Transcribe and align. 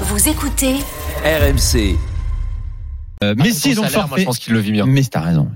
Vous 0.00 0.28
écoutez 0.28 0.74
RMC. 1.24 1.96
Euh, 3.22 3.34
Messi 3.36 3.74
donc 3.74 3.84
Moi, 3.84 4.02
forfait. 4.02 4.20
je 4.22 4.26
pense 4.26 4.38
qu'il 4.38 4.52
le 4.52 4.58
vit 4.60 4.72
bien. 4.72 4.86
Mais 4.86 5.02
t'as 5.04 5.20
raison. 5.20 5.48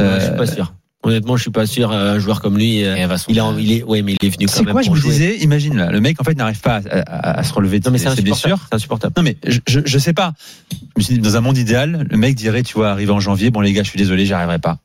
Euh, 0.00 0.18
je 0.20 0.26
suis 0.26 0.36
pas 0.36 0.46
sûr. 0.46 0.74
Honnêtement, 1.04 1.36
je 1.36 1.42
suis 1.42 1.50
pas 1.50 1.66
sûr. 1.66 1.90
euh, 1.90 2.14
Un 2.14 2.18
joueur 2.18 2.40
comme 2.40 2.56
lui, 2.58 2.84
euh, 2.84 2.96
il, 3.28 3.40
a, 3.40 3.52
il 3.58 3.72
est, 3.72 3.82
ouais, 3.82 4.02
mais 4.02 4.14
il 4.20 4.26
est 4.26 4.30
venu 4.30 4.46
quand 4.46 4.52
C'est 4.52 4.64
quoi, 4.64 4.82
je 4.82 4.90
me 4.90 5.00
disais, 5.00 5.38
imagine 5.38 5.76
là, 5.76 5.90
le 5.90 6.00
mec 6.00 6.20
en 6.20 6.24
fait 6.24 6.34
n'arrive 6.34 6.60
pas 6.60 6.80
à, 6.90 6.98
à- 7.00 7.38
à 7.40 7.42
se 7.42 7.52
relever 7.52 7.80
de 7.80 7.86
Non, 7.86 7.92
mais 7.92 7.98
ses, 7.98 8.04
c'est 8.04 8.10
ses 8.16 8.20
insupportable. 8.22 8.50
blessures. 8.54 8.66
C'est 8.70 8.74
insupportable. 8.76 9.14
Non 9.16 9.22
mais 9.22 9.36
je, 9.46 9.58
je, 9.66 9.80
je 9.84 9.98
sais 9.98 10.12
pas. 10.12 10.32
Je 10.70 10.76
me 10.98 11.02
suis 11.02 11.14
dit, 11.14 11.20
dans 11.20 11.36
un 11.36 11.40
monde 11.40 11.58
idéal, 11.58 12.06
le 12.08 12.16
mec 12.16 12.34
dirait, 12.36 12.62
tu 12.62 12.74
vois, 12.74 12.90
arrivé 12.90 13.10
en 13.12 13.20
janvier, 13.20 13.50
bon 13.50 13.60
les 13.60 13.72
gars, 13.72 13.82
je 13.82 13.88
suis 13.88 13.98
désolé, 13.98 14.26
j'y 14.26 14.32
arriverai 14.32 14.58
pas. 14.60 14.78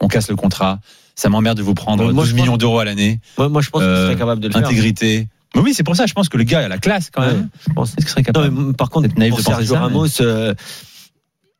On 0.00 0.08
casse 0.08 0.28
le 0.30 0.36
contrat. 0.36 0.80
Ça 1.14 1.28
m'emmerde 1.28 1.58
de 1.58 1.62
vous 1.62 1.74
prendre 1.74 2.04
Moi, 2.04 2.12
12 2.12 2.24
je 2.30 2.30
pense- 2.34 2.40
millions 2.40 2.56
d'euros 2.56 2.78
à 2.78 2.84
l'année. 2.86 3.20
Moi, 3.36 3.48
moi, 3.50 3.60
je 3.60 3.68
pense 3.68 3.82
qu'il 3.82 3.90
Euh, 3.90 4.06
serait 4.06 4.16
capable 4.18 4.40
de 4.40 4.48
le 4.48 4.54
faire. 4.54 4.64
Intégrité. 4.64 5.28
Mais 5.54 5.60
oui, 5.60 5.74
c'est 5.74 5.82
pour 5.82 5.96
ça, 5.96 6.06
je 6.06 6.12
pense 6.14 6.28
que 6.28 6.36
le 6.38 6.44
gars 6.44 6.64
a 6.64 6.68
la 6.68 6.78
classe 6.78 7.10
quand 7.10 7.22
Ouais, 7.22 7.32
même. 7.34 7.48
pense. 7.74 7.90
Est-ce 7.90 7.96
qu'il 7.96 8.08
serait 8.08 8.20
Non, 8.22 8.24
capable 8.32 8.50
mais 8.50 8.72
par 8.72 8.88
contre, 8.90 9.08
pour 9.14 9.40
Sergio 9.40 9.74
ça, 9.74 9.80
mais- 9.80 9.86
Ramos, 9.86 10.20
euh, 10.20 10.54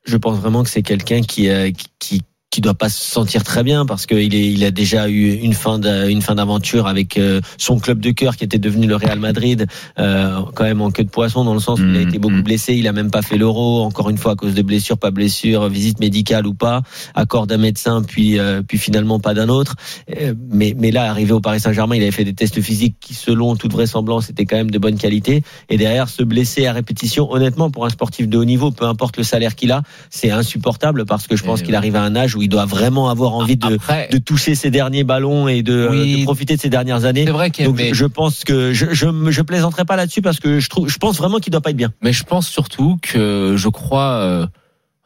je 0.04 0.16
pense 0.16 0.38
vraiment 0.38 0.62
que 0.62 0.70
c'est 0.70 0.82
quelqu'un 0.82 1.20
qui, 1.22 1.48
euh, 1.48 1.70
qui, 1.98 2.22
qui 2.52 2.60
doit 2.60 2.74
pas 2.74 2.90
se 2.90 3.02
sentir 3.02 3.44
très 3.44 3.62
bien 3.62 3.86
parce 3.86 4.04
qu'il 4.04 4.34
est, 4.34 4.52
il 4.52 4.62
a 4.62 4.70
déjà 4.70 5.08
eu 5.08 5.32
une 5.32 5.54
fin 5.54 5.78
de, 5.78 6.10
une 6.10 6.20
fin 6.20 6.34
d'aventure 6.34 6.86
avec 6.86 7.16
euh, 7.16 7.40
son 7.56 7.78
club 7.80 7.98
de 7.98 8.10
cœur 8.10 8.36
qui 8.36 8.44
était 8.44 8.58
devenu 8.58 8.86
le 8.86 8.94
Real 8.94 9.18
Madrid, 9.18 9.66
euh, 9.98 10.38
quand 10.54 10.64
même 10.64 10.82
en 10.82 10.90
queue 10.90 11.04
de 11.04 11.08
poisson 11.08 11.44
dans 11.44 11.54
le 11.54 11.60
sens 11.60 11.80
où 11.80 11.84
il 11.84 11.96
a 11.96 12.00
Mhm. 12.00 12.08
été 12.08 12.18
beaucoup 12.18 12.42
blessé, 12.42 12.74
il 12.74 12.86
a 12.88 12.92
même 12.92 13.10
pas 13.10 13.22
fait 13.22 13.38
l'euro, 13.38 13.82
encore 13.82 14.10
une 14.10 14.18
fois 14.18 14.32
à 14.32 14.34
cause 14.36 14.52
de 14.52 14.60
blessure, 14.60 14.98
pas 14.98 15.10
blessure, 15.10 15.66
visite 15.70 15.98
médicale 15.98 16.46
ou 16.46 16.52
pas, 16.52 16.82
accord 17.14 17.46
d'un 17.46 17.56
médecin 17.56 18.02
puis 18.02 18.38
euh, 18.38 18.60
puis 18.60 18.76
finalement 18.76 19.18
pas 19.18 19.32
d'un 19.32 19.48
autre. 19.48 19.74
Euh, 20.20 20.34
mais 20.50 20.76
mais 20.78 20.90
là, 20.90 21.10
arrivé 21.10 21.32
au 21.32 21.40
Paris 21.40 21.58
Saint-Germain, 21.60 21.96
il 21.96 22.02
avait 22.02 22.10
fait 22.10 22.24
des 22.24 22.34
tests 22.34 22.60
physiques 22.60 22.96
qui, 23.00 23.14
selon 23.14 23.56
toute 23.56 23.72
vraisemblance, 23.72 24.28
étaient 24.28 24.44
quand 24.44 24.56
même 24.56 24.70
de 24.70 24.78
bonne 24.78 24.98
qualité. 24.98 25.42
Et 25.70 25.78
derrière, 25.78 26.10
se 26.10 26.22
blesser 26.22 26.66
à 26.66 26.74
répétition, 26.74 27.32
honnêtement, 27.32 27.70
pour 27.70 27.86
un 27.86 27.90
sportif 27.90 28.28
de 28.28 28.36
haut 28.36 28.44
niveau, 28.44 28.72
peu 28.72 28.84
importe 28.84 29.16
le 29.16 29.22
salaire 29.24 29.54
qu'il 29.54 29.72
a, 29.72 29.82
c'est 30.10 30.30
insupportable 30.30 31.06
parce 31.06 31.26
que 31.26 31.34
je 31.34 31.44
pense 31.44 31.60
Et 31.60 31.64
qu'il 31.64 31.74
arrive 31.76 31.96
à 31.96 32.02
un 32.02 32.14
âge 32.14 32.36
où 32.36 32.41
il 32.42 32.48
doit 32.48 32.64
vraiment 32.66 33.08
avoir 33.08 33.34
envie 33.34 33.56
de, 33.56 33.74
Après, 33.74 34.08
de 34.12 34.18
toucher 34.18 34.54
ses 34.54 34.70
derniers 34.70 35.04
ballons 35.04 35.48
et 35.48 35.62
de, 35.62 35.88
Oui. 35.90 36.20
de 36.20 36.24
profiter 36.24 36.56
de 36.56 36.60
ses 36.60 36.68
dernières 36.68 37.04
années. 37.04 37.24
c'est 37.24 37.30
vrai 37.30 37.50
qu'il 37.50 37.64
Donc 37.66 37.80
je 37.80 38.04
pense 38.06 38.44
que 38.44 38.72
je, 38.72 38.86
je, 38.92 39.42
plaisanterai 39.42 39.84
pas 39.84 39.96
là-dessus 39.96 40.22
parce 40.22 40.40
que 40.40 40.60
je 40.60 40.68
trouve, 40.68 40.88
je 40.88 40.98
pense 40.98 41.16
vraiment 41.16 41.38
qu'il 41.38 41.50
doit 41.50 41.60
pas 41.60 41.70
être 41.70 41.76
bien. 41.76 41.92
mais 42.02 42.12
je 42.12 42.24
pense 42.24 42.48
surtout 42.48 42.98
que 43.00 43.54
je 43.56 43.68
crois. 43.68 44.12
euh, 44.14 44.46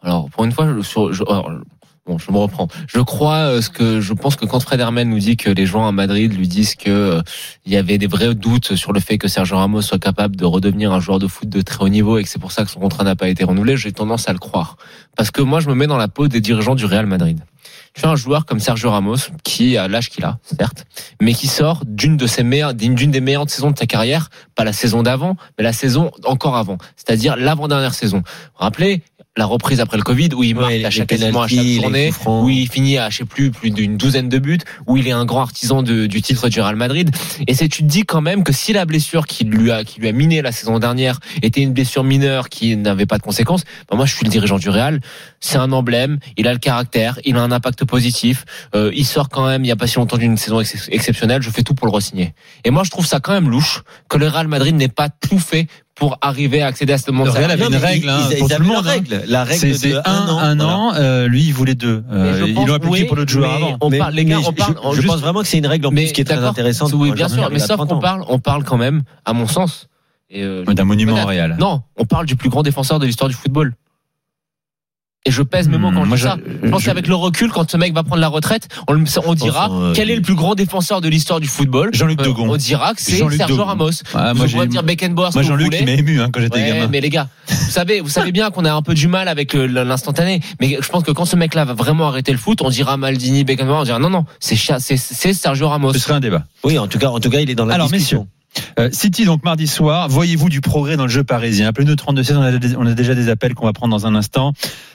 alors 0.03 0.29
pour 0.31 0.45
une 0.45 0.53
fois, 0.53 0.67
je, 0.77 0.83
sur, 0.83 1.13
je, 1.13 1.23
alors, 1.29 1.51
bon, 2.07 2.19
je 2.19 2.31
me 2.31 2.39
reprends. 2.39 2.69
Je 2.87 3.01
crois 3.01 3.37
euh, 3.37 3.61
ce 3.61 3.71
que 3.71 4.01
je 4.01 4.13
pense 4.13 4.37
que 4.37 4.45
quand 4.47 4.61
Fred 4.61 4.81
Hermel 4.81 5.09
nous 5.09 5.19
dit 5.19 5.37
que 5.37 5.51
les 5.51 5.67
joueurs 5.67 5.85
à 5.85 5.93
Madrid 5.93 6.33
lui 6.33 6.49
disent 6.49 6.75
que 6.75 6.91
euh, 6.91 7.23
il 7.65 7.73
y 7.73 7.77
avait 7.77 7.99
des 7.99 8.07
vrais 8.07 8.35
doutes 8.35 8.77
sur 8.77 8.93
le 8.93 9.01
fait 9.01 9.19
que 9.19 9.29
Sergio 9.29 9.57
Ramos 9.57 9.83
soit 9.83 9.99
capable 9.99 10.37
de 10.37 10.45
redevenir 10.45 10.93
un 10.93 11.01
joueur 11.01 11.19
de 11.19 11.27
foot 11.27 11.49
de 11.49 11.61
très 11.61 11.85
haut 11.85 11.89
niveau 11.89 12.19
et 12.19 12.23
que 12.23 12.29
c'est 12.29 12.39
pour 12.39 12.53
ça 12.53 12.65
que 12.65 12.71
son 12.71 12.81
contrat 12.81 13.05
n'a 13.05 13.17
pas 13.17 13.29
été 13.29 13.45
renouvelé, 13.45 13.77
j'ai 13.77 13.93
tendance 13.93 14.29
à 14.29 14.33
le 14.33 14.39
croire. 14.39 14.77
Parce 15.17 15.31
que 15.31 15.43
moi, 15.43 15.61
je 15.61 15.69
me 15.69 15.75
mets 15.75 15.87
dans 15.87 15.97
la 15.97 16.09
peau 16.09 16.29
des 16.29 16.41
dirigeants 16.41 16.75
du 16.75 16.85
Real 16.85 17.07
Madrid. 17.07 17.41
Tu 17.95 18.05
as 18.05 18.11
un 18.11 18.17
joueur 18.17 18.45
comme 18.45 18.61
Sergio 18.61 18.91
Ramos 18.91 19.17
qui 19.43 19.79
a 19.79 19.89
l'âge 19.89 20.11
qu'il 20.11 20.23
a, 20.25 20.39
certes, 20.59 20.85
mais 21.21 21.33
qui 21.33 21.47
sort 21.47 21.83
d'une 21.87 22.19
de 22.19 22.27
ses 22.27 22.43
meilleures, 22.43 22.75
d'une 22.75 22.95
des 22.95 23.23
meilleures 23.23 23.49
saisons 23.49 23.71
de 23.71 23.79
sa 23.79 23.87
carrière, 23.87 24.29
pas 24.55 24.65
la 24.65 24.75
saison 24.75 25.03
d'avant, 25.03 25.37
mais 25.57 25.65
la 25.65 25.73
saison 25.73 26.11
encore 26.25 26.57
avant, 26.57 26.77
c'est-à-dire 26.97 27.37
l'avant-dernière 27.37 27.95
saison. 27.95 28.23
Rappelez 28.55 29.03
la 29.37 29.45
reprise 29.45 29.81
après 29.81 29.97
le 29.99 30.03
Covid 30.03 30.31
où 30.35 30.43
il 30.43 30.55
marque 30.55 30.69
Ouais, 30.69 30.85
à 30.85 30.91
chaque, 30.91 31.09
quasiment 31.09 31.43
à 31.43 31.49
chaque 31.49 32.13
francs. 32.13 32.45
où 32.45 32.49
il 32.49 32.69
finit 32.71 32.97
à 32.99 33.11
je 33.11 33.19
sais 33.19 33.25
plus 33.25 33.51
plus 33.51 33.71
d'une 33.71 33.97
douzaine 33.97 34.29
de 34.29 34.39
buts, 34.39 34.59
où 34.87 34.97
il 34.97 35.07
est 35.09 35.13
un 35.13 35.25
grand 35.27 35.43
artisan 35.43 35.83
de- 35.83 36.07
du 36.07 36.23
titre 36.23 36.49
du 36.49 36.61
Real 36.61 36.77
Madrid. 36.77 37.11
Et 37.47 37.55
c'est 37.55 37.69
tu 37.69 37.83
te 37.83 37.89
dis 37.89 38.03
quand 38.05 38.21
même 38.23 38.45
que 38.45 38.53
si 38.53 38.73
la 38.73 38.87
blessure 38.87 39.27
qui 39.27 39.45
lui 39.45 39.71
a 39.71 39.85
qui 39.85 40.01
lui 40.01 40.09
a 40.09 40.13
miné 40.13 40.41
la 40.43 40.53
saison 40.53 40.79
dernière 40.79 41.21
était 41.43 41.61
une 41.61 41.73
blessure 41.75 42.03
mineure 42.05 42.49
qui 42.49 42.77
n'avait 42.77 43.05
pas 43.07 43.19
de 43.19 43.23
conséquences, 43.23 43.65
bah 43.91 43.97
moi 43.97 44.07
je 44.07 44.15
suis 44.15 44.25
le 44.25 44.31
dirigeant 44.31 44.59
du 44.59 44.71
Real, 44.71 45.01
c'est 45.41 45.59
un 45.59 45.71
emblème, 45.73 46.19
il 46.39 46.49
a 46.49 46.53
le 46.53 46.59
caractère, 46.59 47.19
il 47.25 47.37
a 47.37 47.43
un 47.43 47.53
impact 47.53 47.85
positif, 47.85 48.45
euh, 48.75 48.91
il 48.95 49.05
sort 49.05 49.29
quand 49.29 49.47
même 49.47 49.65
il 49.65 49.69
y 49.69 49.73
a 49.73 49.77
pas 49.77 49.87
si 49.87 49.97
longtemps 49.97 50.17
d'une 50.17 50.37
saison 50.39 50.61
ex- 50.61 50.89
exceptionnelle, 50.91 51.43
je 51.43 51.51
fais 51.51 51.63
tout 51.63 51.75
pour 51.75 51.87
le 51.87 51.93
re-signer. 51.93 52.35
Et 52.65 52.71
moi 52.71 52.85
je 52.85 52.91
trouve 52.91 53.05
ça 53.07 53.21
quand 53.21 53.33
même 53.33 53.51
louche 53.51 53.83
que 54.09 54.17
le 54.17 54.29
Real 54.29 54.49
Madrid 54.49 54.75
n'ait 54.75 54.89
pas 54.89 55.09
tout 55.11 55.39
fait 55.39 55.67
pour 55.97 56.19
arriver 56.21 56.61
à 56.63 56.67
accéder 56.69 56.93
à 56.93 56.99
ce 56.99 57.11
monde 57.11 57.29
Real 57.29 57.51
avait 57.51 57.67
une 57.67 57.75
règle 57.75 58.05
ils- 58.07 58.11
hein, 58.11 58.19
ils- 58.31 58.39
pour 58.39 58.51
ils 58.51 58.55
tout 58.55 58.63
le 58.63 58.69
monde. 58.69 58.85
la 58.85 58.91
hein. 58.91 58.95
règle, 58.95 59.23
la 59.27 59.45
règle 59.45 59.61
C'est 59.61 59.69
de 59.71 59.75
c'est 59.75 59.95
un 59.97 60.03
un, 60.05 60.29
an. 60.29 60.39
un 60.39 60.55
voilà. 60.57 60.77
an. 60.77 60.95
euh, 60.95 61.27
lui, 61.27 61.43
il 61.45 61.53
voulait 61.55 61.75
deux. 61.75 62.05
Euh, 62.13 62.39
je 62.39 62.45
il 62.45 62.55
pense- 62.55 62.67
l'aurait 62.67 62.77
appliqué 62.77 63.01
oui, 63.01 63.05
pour 63.07 63.17
l'autre 63.17 63.33
joueur 63.33 63.51
avant. 63.53 63.77
On 63.81 63.89
Mais- 63.91 63.99
parle, 63.99 64.15
les 64.15 64.25
gars, 64.27 64.37
mais 64.39 64.47
on 64.47 64.51
je- 64.51 64.57
parle. 64.57 64.75
Je, 64.91 64.97
juste- 64.97 65.07
pense 65.09 65.21
vraiment 65.21 65.41
que 65.41 65.47
c'est 65.49 65.59
une 65.59 65.67
règle 65.67 65.87
en 65.87 65.91
mais 65.91 66.03
plus 66.05 66.13
qui 66.13 66.21
est 66.21 66.25
très 66.25 66.37
intéressante. 66.45 66.93
Oui, 66.95 67.11
bien 67.13 67.29
sûr, 67.29 67.49
mais 67.51 67.59
sauf 67.59 67.77
30 67.77 67.89
qu'on 67.89 67.99
parle, 67.99 68.25
on 68.29 68.39
parle 68.39 68.63
quand 68.63 68.77
même, 68.77 69.03
à 69.25 69.33
mon 69.33 69.47
sens. 69.49 69.89
Et 70.29 70.43
euh, 70.43 70.65
D'un 70.65 70.85
monument 70.85 71.25
Real. 71.25 71.57
non, 71.59 71.83
on 71.97 72.05
parle 72.05 72.27
du 72.27 72.37
plus 72.37 72.51
grand 72.51 72.63
défenseur 72.63 72.99
de 72.99 73.07
l'histoire 73.07 73.29
du 73.31 73.35
football. 73.37 73.75
Et 75.27 75.31
je 75.33 75.43
pèse 75.43 75.69
mes 75.69 75.77
mots 75.77 75.91
quand 75.93 76.05
je 76.05 76.09
moi, 76.09 76.17
dis 76.17 76.23
ça. 76.23 76.37
Je 76.63 76.71
pense 76.71 76.81
je- 76.83 76.87
qu'avec 76.87 77.07
le 77.09 77.15
recul, 77.17 77.51
quand 77.51 77.69
ce 77.71 77.77
mec 77.77 77.93
va 77.93 78.03
prendre 78.05 78.21
la 78.23 78.29
retraite, 78.29 78.69
on, 78.89 79.35
dira 79.35 79.69
euh, 79.71 79.93
quel 79.95 80.09
est 80.11 80.17
le 80.17 80.23
plus 80.23 80.37
grand 80.37 80.55
défenseur 80.55 81.01
de 81.01 81.09
l'histoire 81.09 81.41
du 81.41 81.49
football. 81.49 81.91
Jean-Luc 81.93 82.21
Euh, 82.21 82.25
Degon. 82.25 82.49
On 82.49 82.57
dira 82.57 82.95
que 82.95 83.03
c'est 83.03 83.17
Sergio. 83.17 83.65
Ramos. 83.65 83.91
Ah, 84.15 84.33
moi, 84.35 84.47
j'ai- 84.47 84.67
dire 84.69 84.83
Beckenbauer, 84.85 85.31
Moi, 85.35 85.43
Jean-Luc, 85.43 85.75
il 85.79 85.85
m'a 85.85 85.91
ému 85.93 86.21
hein, 86.21 86.31
quand 86.33 86.41
j'étais 86.41 86.59
Ouais, 86.61 86.69
gamin. 86.69 86.87
mais 86.89 87.01
les 87.01 87.11
gars, 87.11 87.29
vous 87.49 87.71
savez, 87.71 88.01
vous 88.01 88.09
savez 88.09 88.31
bien 88.33 88.51
qu'on 88.51 88.65
a 88.65 88.73
un 88.73 88.83
peu 88.83 88.95
du 88.95 89.09
mal 89.09 89.27
avec 89.29 89.53
le- 89.53 89.67
l'instantané. 89.67 90.41
Mais 90.61 90.79
je 90.81 90.89
pense 90.89 91.03
que 91.03 91.11
quand 91.11 91.25
ce 91.25 91.35
mec-là 91.37 91.65
va 91.65 91.75
vraiment 91.75 92.07
arrêter 92.09 92.31
le 92.33 92.39
foot, 92.39 92.63
on 92.63 92.71
dira 92.71 92.97
Maldini, 92.97 93.43
Beckenbauer, 93.45 93.79
on 93.81 93.85
dira 93.85 93.99
non, 93.99 94.11
non, 94.11 94.25
c'est 94.39 94.57
Sergio 95.33 95.69
Ramos. 95.69 95.93
Ce 95.93 95.99
serait 95.99 96.15
un 96.15 96.21
débat. 96.21 96.45
Oui, 96.65 96.79
en 96.79 96.87
tout 96.87 96.99
cas, 96.99 97.09
en 97.09 97.19
tout 97.19 97.31
cas, 97.31 97.41
il 97.41 97.51
est 97.51 97.55
dans 97.57 97.67
la 97.67 97.75
Alors, 97.75 97.89
discussion. 97.89 98.29
Euh, 98.79 98.89
City, 98.93 99.25
donc 99.25 99.45
mardi 99.45 99.67
soir, 99.67 100.09
voyez-vous 100.09 100.49
du 100.49 100.61
progrès 100.61 100.97
dans 100.97 101.05
le 101.05 101.09
jeu 101.11 101.25
parisien? 101.25 101.69
Appelez-nous 101.69 101.97
32 101.97 102.23
16, 102.23 102.37
on 102.37 102.43
a, 102.43 102.53
des- 102.53 102.77
on 102.77 102.87
a 102.87 102.93
déjà 102.95 103.15
des 103.15 103.29
appels 103.29 103.55
qu'on 103.55 103.67
va 103.67 103.73
prendre 103.73 103.97
dans 103.97 104.07
un 104.07 104.15
instant. 104.15 104.53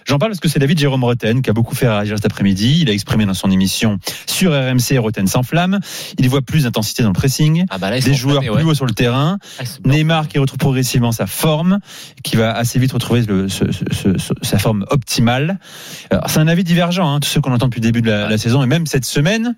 J'en 0.07 0.17
parle 0.19 0.31
parce 0.31 0.39
que 0.39 0.49
c'est 0.49 0.59
David 0.59 0.79
Jérôme 0.79 1.03
Roten 1.03 1.41
qui 1.41 1.49
a 1.49 1.53
beaucoup 1.53 1.75
fait 1.75 1.87
réagir 1.87 2.15
cet 2.17 2.25
après-midi. 2.25 2.79
Il 2.81 2.89
a 2.89 2.93
exprimé 2.93 3.25
dans 3.25 3.33
son 3.33 3.49
émission 3.51 3.97
sur 4.27 4.51
RMC 4.51 4.97
Roten 4.99 5.27
sans 5.27 5.43
flamme. 5.43 5.79
Il 6.17 6.27
voit 6.29 6.41
plus 6.41 6.63
d'intensité 6.63 7.03
dans 7.03 7.09
le 7.09 7.13
pressing, 7.13 7.65
Ah 7.69 7.77
bah 7.77 7.89
là, 7.89 7.99
des 7.99 8.13
joueurs 8.13 8.39
plus 8.41 8.49
ouais. 8.49 8.63
hauts 8.63 8.73
sur 8.73 8.85
le 8.85 8.93
terrain. 8.93 9.37
Ah. 9.59 9.63
Neymar 9.85 10.27
qui 10.27 10.39
retrouve 10.39 10.57
progressivement 10.57 11.11
sa 11.11 11.25
forme, 11.27 11.79
qui 12.23 12.35
va 12.35 12.51
assez 12.55 12.79
vite 12.79 12.91
retrouver 12.93 13.21
le- 13.23 13.47
ce- 13.49 13.71
ce- 13.71 13.85
ce- 13.93 14.17
ce- 14.17 14.33
sa 14.41 14.57
forme 14.59 14.85
optimale. 14.89 15.59
C'est 16.27 16.39
un 16.39 16.47
avis 16.47 16.63
divergent, 16.63 17.07
hein, 17.15 17.19
tous 17.19 17.29
ceux 17.29 17.41
qu'on 17.41 17.53
entend 17.53 17.67
depuis 17.67 17.79
le 17.81 17.85
début 17.87 18.01
de 18.01 18.09
la, 18.09 18.29
la 18.29 18.37
saison, 18.37 18.63
et 18.63 18.67
même 18.67 18.85
cette 18.85 19.05
semaine. 19.05 19.55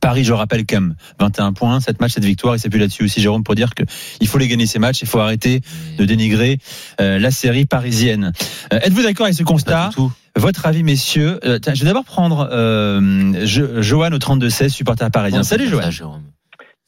Paris, 0.00 0.22
je 0.24 0.32
rappelle, 0.32 0.66
quand 0.66 0.80
même 0.80 0.94
21 1.18 1.52
points, 1.52 1.80
7 1.80 2.00
matchs, 2.00 2.12
7 2.14 2.24
victoires. 2.24 2.54
Il 2.56 2.58
s'appuie 2.58 2.78
là-dessus 2.78 3.04
aussi, 3.04 3.20
Jérôme, 3.20 3.42
pour 3.42 3.54
dire 3.54 3.74
que 3.74 3.82
il 4.20 4.28
faut 4.28 4.38
les 4.38 4.48
gagner 4.48 4.66
ces 4.66 4.78
matchs. 4.78 5.00
Il 5.02 5.08
faut 5.08 5.18
arrêter 5.18 5.62
de 5.98 6.04
dénigrer 6.04 6.58
euh, 7.00 7.18
la 7.18 7.30
série 7.30 7.64
parisienne. 7.66 8.32
Euh, 8.72 8.80
Êtes-vous 8.82 9.02
d'accord 9.02 9.24
avec 9.26 9.36
ce 9.36 9.44
constat? 9.44 9.90
Votre 10.36 10.66
avis, 10.66 10.82
messieurs 10.82 11.40
Euh, 11.44 11.58
tiens, 11.58 11.74
Je 11.74 11.80
vais 11.80 11.86
d'abord 11.86 12.04
prendre 12.04 12.48
euh, 12.52 13.44
Jo- 13.46 13.80
Johan 13.82 14.12
au 14.12 14.18
32-16, 14.18 14.68
supporter 14.68 15.10
parisien. 15.10 15.42
Salut, 15.42 15.68
Johan. 15.68 15.90
Jérôme? 15.90 16.22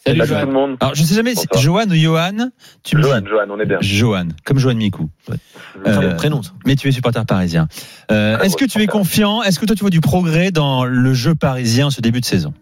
Salut, 0.07 0.19
Salut, 0.21 0.41
tout 0.41 0.47
le 0.47 0.53
monde. 0.53 0.77
Alors, 0.81 0.95
je 0.95 1.03
sais 1.03 1.15
jamais 1.15 1.35
si 1.35 1.47
Bonsoir. 1.47 1.63
Johan 1.85 1.91
ou 1.91 1.95
Johan. 1.95 2.51
Tu 2.83 2.97
me 2.97 3.03
Johan, 3.03 3.21
dis 3.21 3.29
Johan, 3.29 3.45
on 3.51 3.61
est 3.61 3.67
bien. 3.67 3.79
Johan, 3.83 4.29
comme 4.45 4.59
Johan 4.59 4.75
Mikou. 4.75 5.11
C'est 5.29 5.39
Euh, 5.87 6.15
prénom. 6.15 6.43
ça. 6.43 6.53
Mais 6.65 6.75
tu 6.77 6.89
es 6.89 6.93
supporter 6.93 7.25
parisien. 7.27 7.69
Euh, 8.11 8.37
Très 8.39 8.47
Est-ce 8.47 8.57
que 8.57 8.65
tu 8.65 8.81
es 8.83 8.87
confiant? 8.87 9.43
Est-ce 9.43 9.59
que 9.59 9.67
toi 9.67 9.77
tu 9.77 9.81
vois 9.83 9.91
du 9.91 10.01
progrès 10.01 10.53
dans 10.53 10.85
le 10.87 11.13
jeu 11.13 11.35
parisien 11.35 11.87
en 11.89 11.91
ce 11.91 12.01
début 12.01 12.21
de 12.21 12.25
saison? 12.25 12.55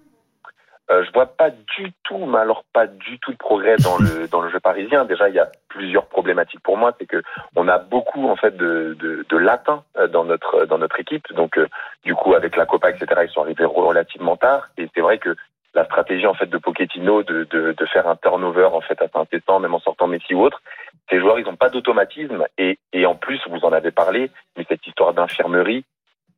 Euh, 0.91 1.05
je 1.05 1.13
vois 1.13 1.27
pas 1.27 1.51
du 1.51 1.93
tout, 2.03 2.25
mais 2.25 2.39
alors 2.39 2.65
pas 2.73 2.87
du 2.87 3.19
tout 3.19 3.33
de 3.33 3.37
progrès 3.37 3.77
dans 3.77 3.99
le 3.99 4.27
dans 4.33 4.41
le 4.41 4.51
jeu 4.51 4.59
parisien. 4.59 5.05
Déjà, 5.05 5.29
il 5.29 5.35
y 5.35 5.39
a 5.39 5.51
plusieurs 5.69 6.07
problématiques 6.07 6.63
pour 6.63 6.79
moi, 6.79 6.95
c'est 6.99 7.07
que 7.07 7.23
on 7.57 7.69
a 7.69 7.79
beaucoup 7.79 8.29
en 8.29 8.37
fait 8.37 8.57
de 8.57 8.97
de, 8.99 9.27
de 9.29 9.37
latins 9.37 9.85
euh, 9.99 10.09
dans 10.09 10.25
notre 10.25 10.65
dans 10.65 10.79
notre 10.79 10.99
équipe. 10.99 11.31
Donc, 11.35 11.59
euh, 11.59 11.69
du 12.05 12.15
coup, 12.15 12.35
avec 12.35 12.57
la 12.57 12.65
Copa, 12.65 12.91
etc., 12.91 13.07
ils 13.25 13.31
sont 13.31 13.43
arrivés 13.43 13.67
relativement 13.67 14.37
tard. 14.37 14.69
Et 14.79 14.89
c'est 14.95 15.03
vrai 15.03 15.19
que 15.19 15.37
la 15.75 15.85
stratégie 15.85 16.27
en 16.27 16.35
fait 16.35 16.47
de 16.47 16.57
Pochettino 16.57 17.23
de 17.23 17.45
de, 17.45 17.73
de 17.73 17.87
faire 17.87 18.09
un 18.09 18.17
turnover 18.17 18.71
en 18.73 18.81
fait 18.81 19.01
assez 19.03 19.17
incessant, 19.17 19.61
même 19.61 19.75
en 19.75 19.81
sortant 19.81 20.07
Messi 20.07 20.35
ou 20.35 20.43
autre, 20.43 20.63
ces 21.11 21.21
joueurs 21.21 21.39
ils 21.39 21.45
n'ont 21.45 21.57
pas 21.57 21.69
d'automatisme 21.69 22.47
et 22.57 22.79
et 22.95 23.05
en 23.05 23.15
plus 23.15 23.41
vous 23.49 23.65
en 23.65 23.73
avez 23.73 23.91
parlé, 23.91 24.31
mais 24.57 24.65
cette 24.67 24.87
histoire 24.87 25.13
d'infirmerie 25.13 25.85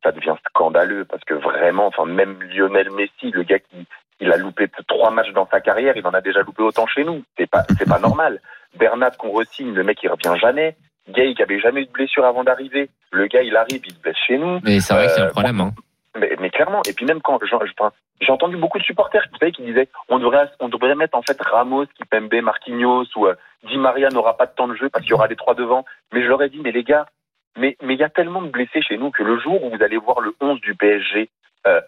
ça 0.03 0.13
devient 0.13 0.35
scandaleux 0.49 1.05
parce 1.05 1.23
que 1.25 1.35
vraiment, 1.35 1.87
enfin 1.87 2.07
même 2.07 2.43
Lionel 2.43 2.91
Messi, 2.91 3.31
le 3.31 3.43
gars 3.43 3.59
qui 3.59 3.87
il 4.21 4.33
a 4.33 4.37
loupé 4.37 4.69
trois 4.87 5.11
matchs 5.11 5.33
dans 5.33 5.49
sa 5.51 5.61
carrière, 5.61 5.97
il 5.97 6.07
en 6.07 6.15
a 6.15 6.21
déjà 6.21 6.41
loupé 6.43 6.63
autant 6.63 6.87
chez 6.87 7.05
nous. 7.05 7.23
C'est 7.39 7.49
pas 7.49 7.65
c'est 7.79 7.89
pas 7.89 7.99
normal. 7.99 8.41
Bernat 8.79 9.13
qu'on 9.13 9.33
re-signe, 9.33 9.75
le 9.75 9.83
mec 9.83 9.99
il 10.03 10.09
revient 10.09 10.39
jamais. 10.41 10.77
Gay 11.09 11.35
qui 11.35 11.43
avait 11.43 11.59
jamais 11.59 11.83
eu 11.83 11.87
de 11.87 11.91
blessure 11.93 12.25
avant 12.25 12.45
d'arriver. 12.45 12.91
Le 13.11 13.27
gars 13.27 13.43
il 13.43 13.57
arrive, 13.57 13.81
il 13.85 13.93
se 13.95 14.01
blesse 14.01 14.17
chez 14.27 14.39
nous. 14.39 14.61
Mais 14.63 14.81
c'est 14.81 14.95
vrai 14.95 15.07
que 15.07 15.13
c'est 15.13 15.21
un 15.23 15.27
Euh, 15.27 15.31
problème. 15.31 15.61
Hein. 15.61 15.73
Mais, 16.19 16.37
mais 16.41 16.51
clairement, 16.51 16.83
et 16.89 16.93
puis 16.93 17.07
même 17.07 17.21
quand 17.23 17.39
j'ai 18.21 18.33
entendu 18.33 18.57
beaucoup 18.57 18.79
de 18.79 18.85
supporters 18.85 19.23
qui, 19.55 19.63
disaient 19.63 19.89
on 20.09 20.19
devrait 20.19 20.51
on 20.61 20.69
devrait 20.69 20.95
mettre 20.97 21.17
en 21.17 21.23
fait 21.23 21.41
Ramos, 21.41 21.87
Kipembe, 21.97 22.35
Marquinhos 22.43 23.07
ou 23.17 23.27
euh, 23.27 23.35
Di 23.65 23.79
Maria 23.79 24.09
n'aura 24.11 24.37
pas 24.37 24.47
de 24.47 24.53
temps 24.53 24.69
de 24.69 24.75
jeu 24.75 24.89
parce 24.91 25.05
qu'il 25.05 25.13
y 25.13 25.15
aura 25.15 25.29
les 25.29 25.37
trois 25.37 25.55
devant. 25.55 25.85
Mais 26.13 26.23
je 26.23 26.29
leur 26.29 26.43
ai 26.43 26.49
dit 26.49 26.61
mais 26.63 26.73
les 26.73 26.83
gars, 26.85 27.07
mais 27.57 27.77
mais 27.83 27.95
il 27.95 28.01
y 28.01 28.05
a 28.05 28.09
tellement 28.09 28.43
de 28.43 28.49
blessés 28.49 28.83
chez 28.83 28.99
nous 28.99 29.11
que 29.11 29.23
le 29.23 29.39
jour 29.39 29.63
où 29.65 29.71
vous 29.71 29.83
allez 29.83 29.97
voir 29.97 30.21
le 30.21 30.35
11 30.41 30.61
du 30.61 30.75
PSG 30.75 31.31
euh, 31.67 31.81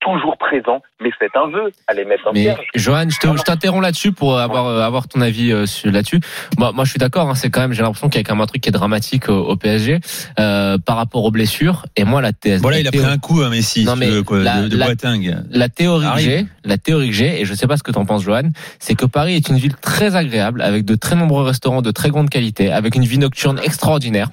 toujours 0.00 0.36
présent, 0.36 0.82
mais 1.00 1.10
faites 1.18 1.32
un 1.34 1.50
vœu, 1.50 1.70
allez 1.86 2.04
mettre 2.04 2.28
un 2.28 2.32
Mais. 2.32 2.54
Johan, 2.74 3.06
je 3.08 3.18
te- 3.18 3.36
je 3.36 3.42
t'interromps 3.42 3.82
là-dessus 3.82 4.12
pour 4.12 4.38
avoir 4.38 4.66
euh, 4.66 4.80
avoir 4.82 5.08
ton 5.08 5.20
avis 5.22 5.50
euh, 5.52 5.64
là-dessus. 5.84 6.20
Moi, 6.58 6.72
moi, 6.72 6.84
je 6.84 6.90
suis 6.90 6.98
d'accord. 6.98 7.30
Hein, 7.30 7.34
c'est 7.34 7.48
quand 7.50 7.60
même, 7.60 7.72
j'ai 7.72 7.82
l'impression 7.82 8.08
qu'il 8.08 8.20
y 8.20 8.24
a 8.24 8.24
quand 8.24 8.34
même 8.34 8.42
un 8.42 8.46
truc 8.46 8.62
qui 8.62 8.68
est 8.68 8.72
dramatique 8.72 9.28
au, 9.28 9.38
au 9.48 9.56
PSG 9.56 10.00
euh, 10.38 10.76
par 10.78 10.96
rapport 10.96 11.24
aux 11.24 11.30
blessures. 11.30 11.86
Et 11.96 12.04
moi, 12.04 12.20
la 12.20 12.32
thèse. 12.32 12.60
Voilà, 12.60 12.76
la 12.76 12.80
il 12.82 12.88
a 12.88 12.90
pris 12.92 13.04
un 13.04 13.18
coup, 13.18 13.40
hein, 13.42 13.48
Messi, 13.50 13.84
Non, 13.84 13.96
mais 13.96 14.06
tu 14.06 14.12
veux, 14.12 14.22
quoi, 14.22 14.40
la- 14.40 14.62
de, 14.62 14.68
de 14.68 14.76
la- 14.76 14.86
Boateng. 14.86 15.42
La 15.50 15.68
théorie 15.68 16.04
que 16.04 16.10
Arrive. 16.10 16.24
j'ai, 16.26 16.46
la 16.64 16.76
théorie 16.78 17.08
que 17.08 17.14
j'ai, 17.14 17.40
et 17.40 17.44
je 17.46 17.54
sais 17.54 17.66
pas 17.66 17.76
ce 17.78 17.82
que 17.82 17.90
t'en 17.90 18.04
penses, 18.04 18.22
Johan, 18.22 18.50
c'est 18.78 18.94
que 18.94 19.06
Paris 19.06 19.34
est 19.36 19.48
une 19.48 19.56
ville 19.56 19.74
très 19.76 20.16
agréable, 20.16 20.60
avec 20.62 20.84
de 20.84 20.94
très 20.96 21.16
nombreux 21.16 21.44
restaurants 21.44 21.82
de 21.82 21.90
très 21.90 22.10
grande 22.10 22.28
qualité, 22.28 22.70
avec 22.70 22.94
une 22.94 23.04
vie 23.04 23.18
nocturne 23.18 23.58
extraordinaire. 23.64 24.28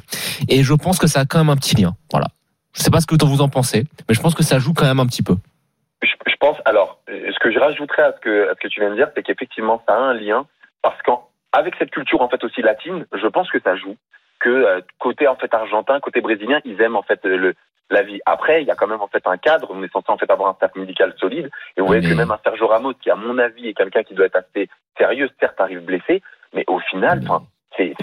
Et 0.50 0.64
je 0.64 0.74
pense 0.74 1.00
que 1.00 1.08
ça 1.08 1.22
a 1.22 1.26
quand 1.26 1.38
même 1.38 1.50
un 1.50 1.56
petit 1.58 1.76
lien. 1.76 1.96
Voilà. 2.12 2.28
Je 2.74 2.82
sais 2.82 2.92
pas 2.92 3.02
ce 3.02 3.08
que 3.08 3.16
vous 3.24 3.42
en 3.42 3.50
pensez, 3.50 3.84
mais 4.08 4.16
je 4.16 4.22
pense 4.22 4.36
que 4.36 4.44
ça 4.44 4.60
joue 4.60 4.74
quand 4.74 4.86
même 4.86 5.00
un 5.00 5.06
petit 5.06 5.24
peu. 5.24 5.36
Je, 6.02 6.12
je 6.26 6.36
pense, 6.40 6.58
alors, 6.66 7.00
ce 7.08 7.40
que 7.40 7.52
je 7.52 7.60
rajouterais 7.60 8.04
à 8.04 8.14
ce 8.14 8.20
que, 8.20 8.50
à 8.50 8.56
ce 8.56 8.60
que 8.60 8.68
tu 8.68 8.80
viens 8.80 8.90
de 8.90 8.96
dire, 8.96 9.10
c'est 9.16 9.24
qu'effectivement, 9.24 9.82
ça 9.88 9.96
a 9.96 10.00
un 10.00 10.14
lien, 10.14 10.46
parce 10.82 11.00
qu'avec 11.04 11.76
cette 11.78 11.92
culture, 11.92 12.22
en 12.22 12.30
fait, 12.30 12.44
aussi 12.44 12.62
latine, 12.62 13.06
je 13.14 13.28
pense 13.28 13.50
que 13.52 13.60
ça 13.60 13.76
joue, 13.76 13.96
que 14.40 14.50
euh, 14.50 14.82
côté, 15.00 15.28
en 15.28 15.36
fait, 15.36 15.54
argentin, 15.54 16.00
côté 16.00 16.22
brésilien, 16.22 16.60
ils 16.66 16.82
aiment, 16.82 16.96
en 16.96 17.04
fait, 17.04 17.24
le, 17.26 17.54
la 17.90 18.04
vie. 18.04 18.20
Après, 18.26 18.64
il 18.64 18.68
y 18.68 18.72
a 18.72 18.76
quand 18.76 18.88
même, 18.88 19.02
en 19.02 19.08
fait, 19.08 19.28
un 19.28 19.38
cadre, 19.38 19.68
on 19.70 19.84
est 19.84 19.92
censé, 19.92 20.10
en 20.10 20.18
fait, 20.18 20.32
avoir 20.32 20.50
un 20.50 20.54
staff 20.56 20.74
médical 20.76 21.14
solide, 21.20 21.50
et 21.78 21.82
vous 21.82 21.88
voyez 21.88 22.08
que 22.08 22.16
même 22.16 22.32
un 22.32 22.40
Sergio 22.44 22.68
Ramos, 22.68 22.94
qui, 22.94 23.12
à 23.12 23.16
mon 23.16 23.38
avis, 23.38 23.68
est 23.68 23.74
quelqu'un 23.74 24.04
qui 24.04 24.16
doit 24.16 24.26
être 24.26 24.38
assez 24.38 24.70
sérieux, 24.98 25.30
certes, 25.40 25.60
arrive 25.60 25.82
blessé, 25.82 26.24
mais 26.54 26.64
au 26.68 26.80
final, 26.80 27.22
enfin, 27.24 27.44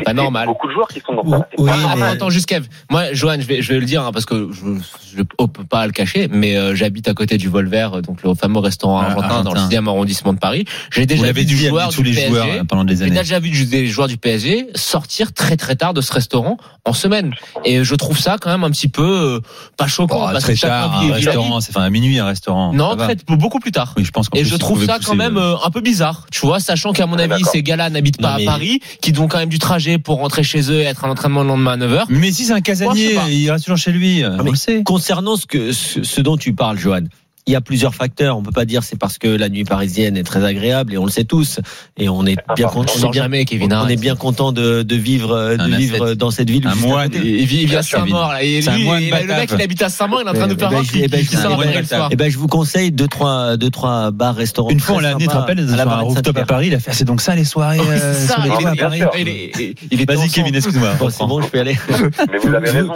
Pas 0.05 0.13
normal. 0.13 0.47
beaucoup 0.47 0.69
de 0.69 0.73
joueurs 0.73 0.89
qui 0.89 1.01
sont 1.01 1.15
dans 1.15 1.29
ça. 1.29 1.49
Oui, 1.59 1.71
pas 1.71 1.77
mais-. 1.77 1.85
Attends, 2.03 2.13
attends, 2.13 2.31
juste 2.31 2.47
Kev. 2.47 2.67
Moi, 2.91 3.13
Johan, 3.13 3.37
je 3.41 3.47
vais, 3.47 3.63
je 3.63 3.73
vais 3.73 3.81
le 3.81 3.87
dire 3.87 4.03
hein, 4.05 4.11
parce 4.13 4.25
que 4.27 4.51
je, 4.53 4.81
je 5.17 5.23
peux 5.23 5.65
pas 5.65 5.87
le 5.87 5.93
cacher, 5.93 6.29
mais 6.31 6.57
euh, 6.57 6.75
j'habite 6.75 7.09
à 7.09 7.15
côté 7.15 7.39
du 7.39 7.49
Volver, 7.49 7.89
euh, 7.95 8.01
donc 8.01 8.23
le 8.23 8.35
fameux 8.35 8.61
restaurant 8.61 8.99
Ah, 9.01 9.07
argentin, 9.07 9.43
dans 9.43 9.53
le 9.53 9.61
argentin. 9.61 9.83
6e 9.83 9.89
arrondissement 9.89 10.33
de 10.33 10.39
Paris. 10.39 10.65
J'ai 10.91 11.07
déjà 11.07 11.33
vu 11.33 11.45
du 11.45 11.57
joueur 11.57 11.91
tous 11.91 12.03
du 12.03 12.11
les 12.11 12.15
PSG. 12.15 12.29
joueurs 12.29 12.47
euh, 12.49 12.65
pendant 12.65 12.85
des 12.85 12.97
J'ai 12.97 13.03
années. 13.05 13.19
déjà 13.19 13.39
vu 13.41 13.51
des 13.67 13.87
joueurs 13.87 14.09
du 14.09 14.17
PSG 14.17 14.69
sortir 14.75 15.33
très 15.33 15.57
très 15.57 15.77
tard 15.77 15.95
de 15.95 16.01
ce 16.01 16.13
restaurant 16.13 16.57
en 16.85 16.93
semaine. 16.93 17.35
Et 17.65 17.85
je 17.85 17.95
trouve 17.95 18.19
ça 18.19 18.37
quand 18.41 18.51
même 18.51 18.65
un 18.65 18.71
petit 18.71 18.89
peu 18.89 19.03
euh, 19.03 19.41
pas 19.77 19.87
choquant. 19.87 20.27
Oh, 20.29 20.29
parce 20.33 20.45
très 20.45 20.55
que 20.55 20.61
tard, 20.61 21.01
un 21.03 21.13
restaurant, 21.13 21.61
c'est 21.61 21.77
enfin 21.77 21.85
à 21.87 21.91
minuit 21.91 22.19
un 22.19 22.27
restaurant. 22.27 22.73
Non, 22.73 22.97
très, 22.97 23.17
beaucoup 23.29 23.61
plus 23.61 23.73
tard. 23.73 23.95
Oui, 23.97 24.05
je 24.05 24.11
pense 24.11 24.29
Et 24.35 24.45
je 24.45 24.57
trouve 24.57 24.85
ça 24.85 24.99
quand 25.05 25.15
même 25.15 25.37
euh, 25.39 25.55
un 25.65 25.71
peu 25.71 25.81
bizarre, 25.81 26.27
tu 26.31 26.47
vois, 26.47 26.61
sachant 26.61 26.93
qu'à 26.93 27.07
mon 27.07 27.17
On 27.17 27.19
est 27.19 27.31
avis, 27.33 27.45
ces 27.45 27.63
gars-là 27.63 27.91
n'habitent 27.91 28.21
pas 28.21 28.35
à 28.35 28.39
Paris, 28.45 28.81
qui 29.01 29.13
ont 29.19 29.27
quand 29.29 29.39
même 29.39 29.49
du 29.49 29.59
trajet 29.59 29.88
pour 29.97 30.19
rentrer 30.19 30.43
chez 30.43 30.71
eux 30.71 30.81
et 30.81 30.85
être 30.85 31.05
à 31.05 31.07
l'entraînement 31.07 31.43
le 31.43 31.49
lendemain 31.49 31.73
à 31.73 31.77
9h. 31.79 32.05
Mais 32.11 32.31
si 32.31 32.45
c'est 32.45 32.53
un 32.53 32.61
casanier, 32.61 33.17
il 33.31 33.51
reste 33.51 33.65
toujours 33.65 33.79
chez 33.79 33.93
lui. 33.93 34.23
On 34.27 34.43
le 34.43 34.55
sait. 34.55 34.83
Concernant 34.85 35.37
ce, 35.37 35.47
que, 35.47 35.73
ce, 35.73 36.03
ce 36.03 36.21
dont 36.21 36.37
tu 36.37 36.53
parles, 36.53 36.77
Johan, 36.77 37.05
il 37.49 37.53
y 37.53 37.57
a 37.57 37.61
plusieurs 37.61 37.95
facteurs. 37.95 38.37
On 38.37 38.43
peut 38.43 38.53
pas 38.53 38.65
dire 38.67 38.83
c'est 38.85 38.99
parce 38.99 39.19
que 39.19 39.27
la 39.27 39.49
nuit 39.49 39.65
parisienne 39.65 40.17
est 40.17 40.23
très 40.23 40.45
agréable 40.45 40.93
et 40.95 40.99
on 40.99 41.05
le 41.07 41.11
sait 41.11 41.25
tous. 41.25 41.61
Et 41.97 42.09
on 42.09 42.25
est 42.27 42.37
bien 42.55 42.69
content. 42.69 42.93
On 43.03 43.13
jamais, 43.13 43.45
Kevin. 43.45 43.73
on 43.73 43.77
arrête. 43.77 43.93
est 43.99 44.01
bien 44.01 44.15
content 44.17 44.53
de, 44.53 44.83
de 44.83 44.95
vivre, 44.97 45.57
de 45.57 45.61
Un 45.63 45.77
vivre 45.77 46.15
dans 46.15 46.31
cette 46.31 46.51
ville. 46.51 46.67
Un 46.67 46.75
moine. 46.75 47.11
côté. 47.11 47.27
Il 47.27 47.47
vit, 47.47 47.63
il 47.63 47.69
vit 47.69 47.77
à 47.77 47.83
Saint-Maur. 47.83 48.35
Et 48.41 48.59
un 48.69 48.77
le 48.77 49.35
mec, 49.35 49.51
il 49.55 49.63
habite 49.63 49.83
à 49.83 49.89
Saint-Maur, 49.89 50.21
il 50.23 50.27
est 50.27 50.31
en 50.31 50.35
train 50.35 50.47
de 50.47 50.55
Eh 50.55 50.59
faire 50.59 50.69
ben, 50.69 50.75
voir 50.75 50.85
je- 50.85 50.93
qu'il 50.93 51.05
eh 51.05 51.09
ben, 51.09 51.25
un. 52.03 52.09
Eh 52.11 52.17
ben, 52.17 52.31
je 52.31 52.39
vous 52.39 52.47
conseille 52.49 52.93
deux 52.93 53.09
trois, 53.09 53.57
deux 53.57 53.71
trois 53.71 54.11
bars, 54.11 54.35
restaurants. 54.37 54.71
Une 54.71 54.81
fois, 54.81 54.97
on 54.97 54.99
l'a 55.01 55.11
amené, 55.11 55.25
tu 55.25 55.31
te 55.31 55.35
rappelles, 55.37 55.65
la 55.65 55.83
un 55.83 55.97
rooftop 56.01 56.37
à. 56.37 56.45
Paris, 56.45 56.67
il 56.69 56.75
a 56.75 56.81
fait 56.81 56.93
c'est 56.93 57.05
donc 57.05 57.21
ça 57.21 57.35
les 57.35 57.45
soirées 57.45 57.79
Oui, 57.81 57.87
euh, 57.91 58.15
c'est 58.15 58.27
ça, 58.27 58.35
sur 58.35 58.43
les 58.45 58.51
il 59.91 60.01
est- 60.01 60.05
Vas-y. 60.07 60.29
Kevin, 60.31 60.55
excuse-moi. 60.55 60.95
Bon, 60.99 61.11
c'est 61.11 61.25
bon, 61.27 61.41
je 61.43 61.49
peux 61.49 61.59
y 61.59 61.61
aller. 61.61 61.77
Mais 62.31 62.39
vous 62.39 62.55
avez 62.55 62.71
raison, 62.71 62.95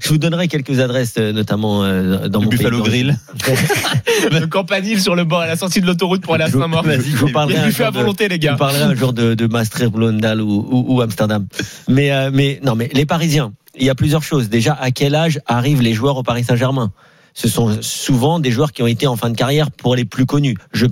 je, 0.00 0.08
vous- 0.08 0.18
donnerai 0.18 0.48
quelques 0.48 0.80
adresses, 0.80 1.14
euh, 1.18 1.32
notamment 1.32 1.84
euh, 1.84 2.28
dans 2.28 2.40
mon 2.42 2.48
Buffalo 2.48 2.78
d'origine. 2.78 3.18
Le 4.30 4.46
campanile 4.46 5.00
sur 5.00 5.14
le 5.14 5.24
bord, 5.24 5.40
à 5.40 5.46
la 5.46 5.56
sortie 5.56 5.80
de 5.80 5.86
l'autoroute 5.86 6.22
pour 6.22 6.34
aller 6.34 6.44
à 6.44 6.50
Saint-Maur. 6.50 6.82
vous 6.82 7.26
a 7.38 7.42
un 7.42 7.48
à 7.48 7.70
jour 7.70 7.90
de- 7.92 7.98
volonté, 7.98 8.28
les 8.28 8.38
gars. 8.38 8.52
vous 8.52 8.58
parlerai 8.58 8.82
un 8.82 8.94
jour 8.94 9.12
de, 9.12 9.34
de 9.34 9.46
Maastricht, 9.46 9.90
Blondal 9.92 10.40
ou, 10.40 10.66
ou, 10.70 10.94
ou 10.94 11.00
Amsterdam. 11.00 11.46
Mais, 11.88 12.10
euh, 12.12 12.30
mais 12.32 12.60
non, 12.64 12.74
mais 12.74 12.90
les 12.92 13.06
Parisiens, 13.06 13.52
il 13.78 13.84
y 13.84 13.90
a 13.90 13.94
plusieurs 13.94 14.22
choses. 14.22 14.48
Déjà, 14.48 14.74
à 14.74 14.90
quel 14.90 15.14
âge 15.14 15.40
arrivent 15.46 15.82
les 15.82 15.94
joueurs 15.94 16.16
au 16.16 16.22
Paris 16.22 16.44
Saint-Germain? 16.44 16.92
Ce 17.32 17.48
sont 17.48 17.78
souvent 17.80 18.40
des 18.40 18.50
joueurs 18.50 18.72
qui 18.72 18.82
ont 18.82 18.88
été 18.88 19.06
en 19.06 19.14
fin 19.16 19.30
de 19.30 19.36
carrière 19.36 19.70
pour 19.70 19.94
les 19.94 20.04
plus 20.04 20.26
connus. 20.26 20.56
Je, 20.72 20.86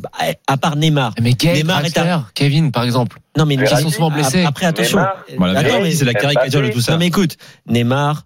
à 0.47 0.57
part 0.57 0.77
Neymar. 0.77 1.13
Mais 1.21 1.33
Gay, 1.33 1.53
Neymar 1.55 1.85
est 1.85 1.95
Draxler, 1.95 2.19
Kevin, 2.35 2.71
par 2.71 2.85
exemple. 2.85 3.19
Non, 3.37 3.45
mais 3.45 3.57
Verratti, 3.57 3.83
sont 3.83 3.91
souvent 3.91 4.11
blessés. 4.11 4.45
Après, 4.45 4.67
attention. 4.67 5.01
Voilà, 5.37 5.63
c'est 5.91 6.05
la 6.05 6.15
caricature 6.15 6.63
de 6.63 6.69
tout 6.69 6.81
ça. 6.81 6.93
Non, 6.93 6.99
mais 6.99 7.09
écoute, 7.09 7.37
Neymar, 7.67 8.25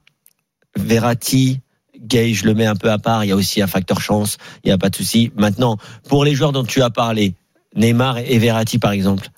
Verratti, 0.77 1.61
Gay, 2.03 2.35
je 2.35 2.45
le 2.47 2.55
mets 2.55 2.67
un 2.67 2.77
peu 2.77 2.91
à 2.91 2.99
part. 2.99 3.25
Il 3.25 3.29
y 3.29 3.33
a 3.33 3.37
aussi 3.37 3.63
un 3.63 3.67
facteur 3.67 4.01
chance. 4.01 4.39
Il 4.65 4.69
n'y 4.69 4.73
a 4.73 4.79
pas 4.79 4.91
de 4.91 4.97
souci. 4.97 5.33
Maintenant, 5.37 5.77
pour 6.09 6.25
les 6.25 6.35
joueurs 6.35 6.53
dont 6.53 6.65
tu 6.65 6.83
as 6.83 6.91
parlé, 6.91 7.35
Neymar 7.77 8.19
et 8.19 8.39
Verratti, 8.39 8.79
par 8.79 8.93
exemple. 8.93 9.29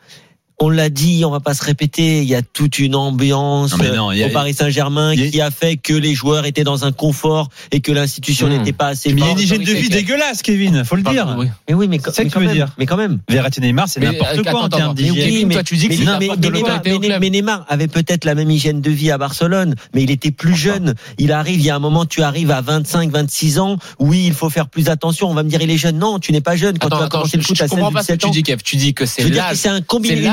On 0.66 0.70
l'a 0.70 0.88
dit, 0.88 1.24
on 1.26 1.30
va 1.30 1.40
pas 1.40 1.52
se 1.52 1.62
répéter. 1.62 2.22
Il 2.22 2.28
y 2.28 2.34
a 2.34 2.40
toute 2.40 2.78
une 2.78 2.94
ambiance 2.94 3.76
Non, 3.76 4.08
a- 4.08 4.26
au 4.26 4.30
Paris 4.30 4.54
Saint-Germain 4.54 5.10
a- 5.10 5.14
qui 5.16 5.38
a 5.42 5.50
fait 5.50 5.76
que 5.76 5.92
les 5.92 6.14
joueurs 6.14 6.46
étaient 6.46 6.64
dans 6.64 6.86
un 6.86 6.92
confort 6.92 7.50
et 7.70 7.80
que 7.80 7.92
l'institution 7.92 8.46
Mmh. 8.46 8.50
n'était 8.50 8.72
pas 8.72 8.86
assez 8.86 9.12
Mais 9.12 9.20
il 9.20 9.24
y 9.24 9.28
a 9.28 9.32
une 9.32 9.38
hygiène 9.40 9.62
de 9.62 9.72
vie 9.72 9.90
dégueulasse, 9.90 10.40
Kevin, 10.40 10.82
faut 10.84 10.96
le 10.96 11.02
dire. 11.02 11.34
Oui. 11.38 11.48
Mais 11.68 11.74
oui, 11.74 11.86
mais, 11.86 11.98
C'est 12.02 12.12
ça 12.14 12.22
mais 12.22 12.28
que 12.30 12.34
quand 12.34 12.40
tu 12.40 12.46
veux 12.46 12.52
même. 12.52 12.56
dire. 12.56 12.68
Mais 12.78 12.86
quand 12.86 12.96
même. 12.96 13.18
Verratti 13.28 13.60
Neymar, 13.60 13.88
c'est 13.88 14.00
n'importe 14.00 14.38
euh, 14.38 14.42
quoi 14.42 14.62
en 14.62 14.64
attends, 14.64 14.76
termes 14.78 14.90
attends, 14.92 15.02
Mais 15.02 15.10
d'hygiène. 15.10 15.48
mais- 15.48 15.54
toi, 15.54 15.62
tu 15.64 15.76
dis 15.76 15.88
que 15.88 17.20
mais 17.20 17.30
Neymar, 17.30 17.66
avait 17.68 17.88
peut-être 17.88 18.24
la 18.24 18.34
même 18.34 18.50
hygiène 18.50 18.80
de 18.80 18.90
vie 18.90 19.10
à 19.10 19.18
Barcelone, 19.18 19.74
mais 19.94 20.02
il 20.02 20.10
était 20.10 20.30
plus 20.30 20.54
jeune. 20.56 20.94
Il 21.18 21.30
arrive, 21.32 21.60
il 21.60 21.66
y 21.66 21.70
a 21.70 21.76
un 21.76 21.80
moment, 21.80 22.06
tu 22.06 22.22
arrives 22.22 22.50
à 22.50 22.62
25, 22.62 23.10
26 23.10 23.58
ans. 23.58 23.76
Oui, 23.98 24.24
il 24.26 24.32
faut 24.32 24.48
faire 24.48 24.68
plus 24.68 24.88
attention. 24.88 25.28
On 25.30 25.34
va 25.34 25.42
me 25.42 25.50
dire, 25.50 25.60
il 25.60 25.70
est 25.70 25.76
jeune. 25.76 25.98
Non, 25.98 26.18
tu 26.18 26.32
n'es 26.32 26.40
pas 26.40 26.56
jeune 26.56 26.78
quand 26.78 26.88
tu 26.88 26.96
vas 26.96 27.08
commencer 27.08 27.36
le 27.36 27.42
foot 27.42 27.56
à 27.60 27.68
16, 27.68 27.70
comprends 27.70 27.92
pas 27.92 28.02
ce 28.02 28.08
que 28.08 28.12
17 28.12 28.20
tu 28.20 28.26
ans. 28.26 28.30
Tu 28.64 28.76
dis 28.76 28.94
que 28.94 29.04
c'est 29.04 29.22
Je 29.22 29.26
veux 29.26 29.32
dire 29.34 29.42
que 29.44 29.48
l'âge. 29.50 29.56
c'est 29.58 29.68
un 29.68 29.80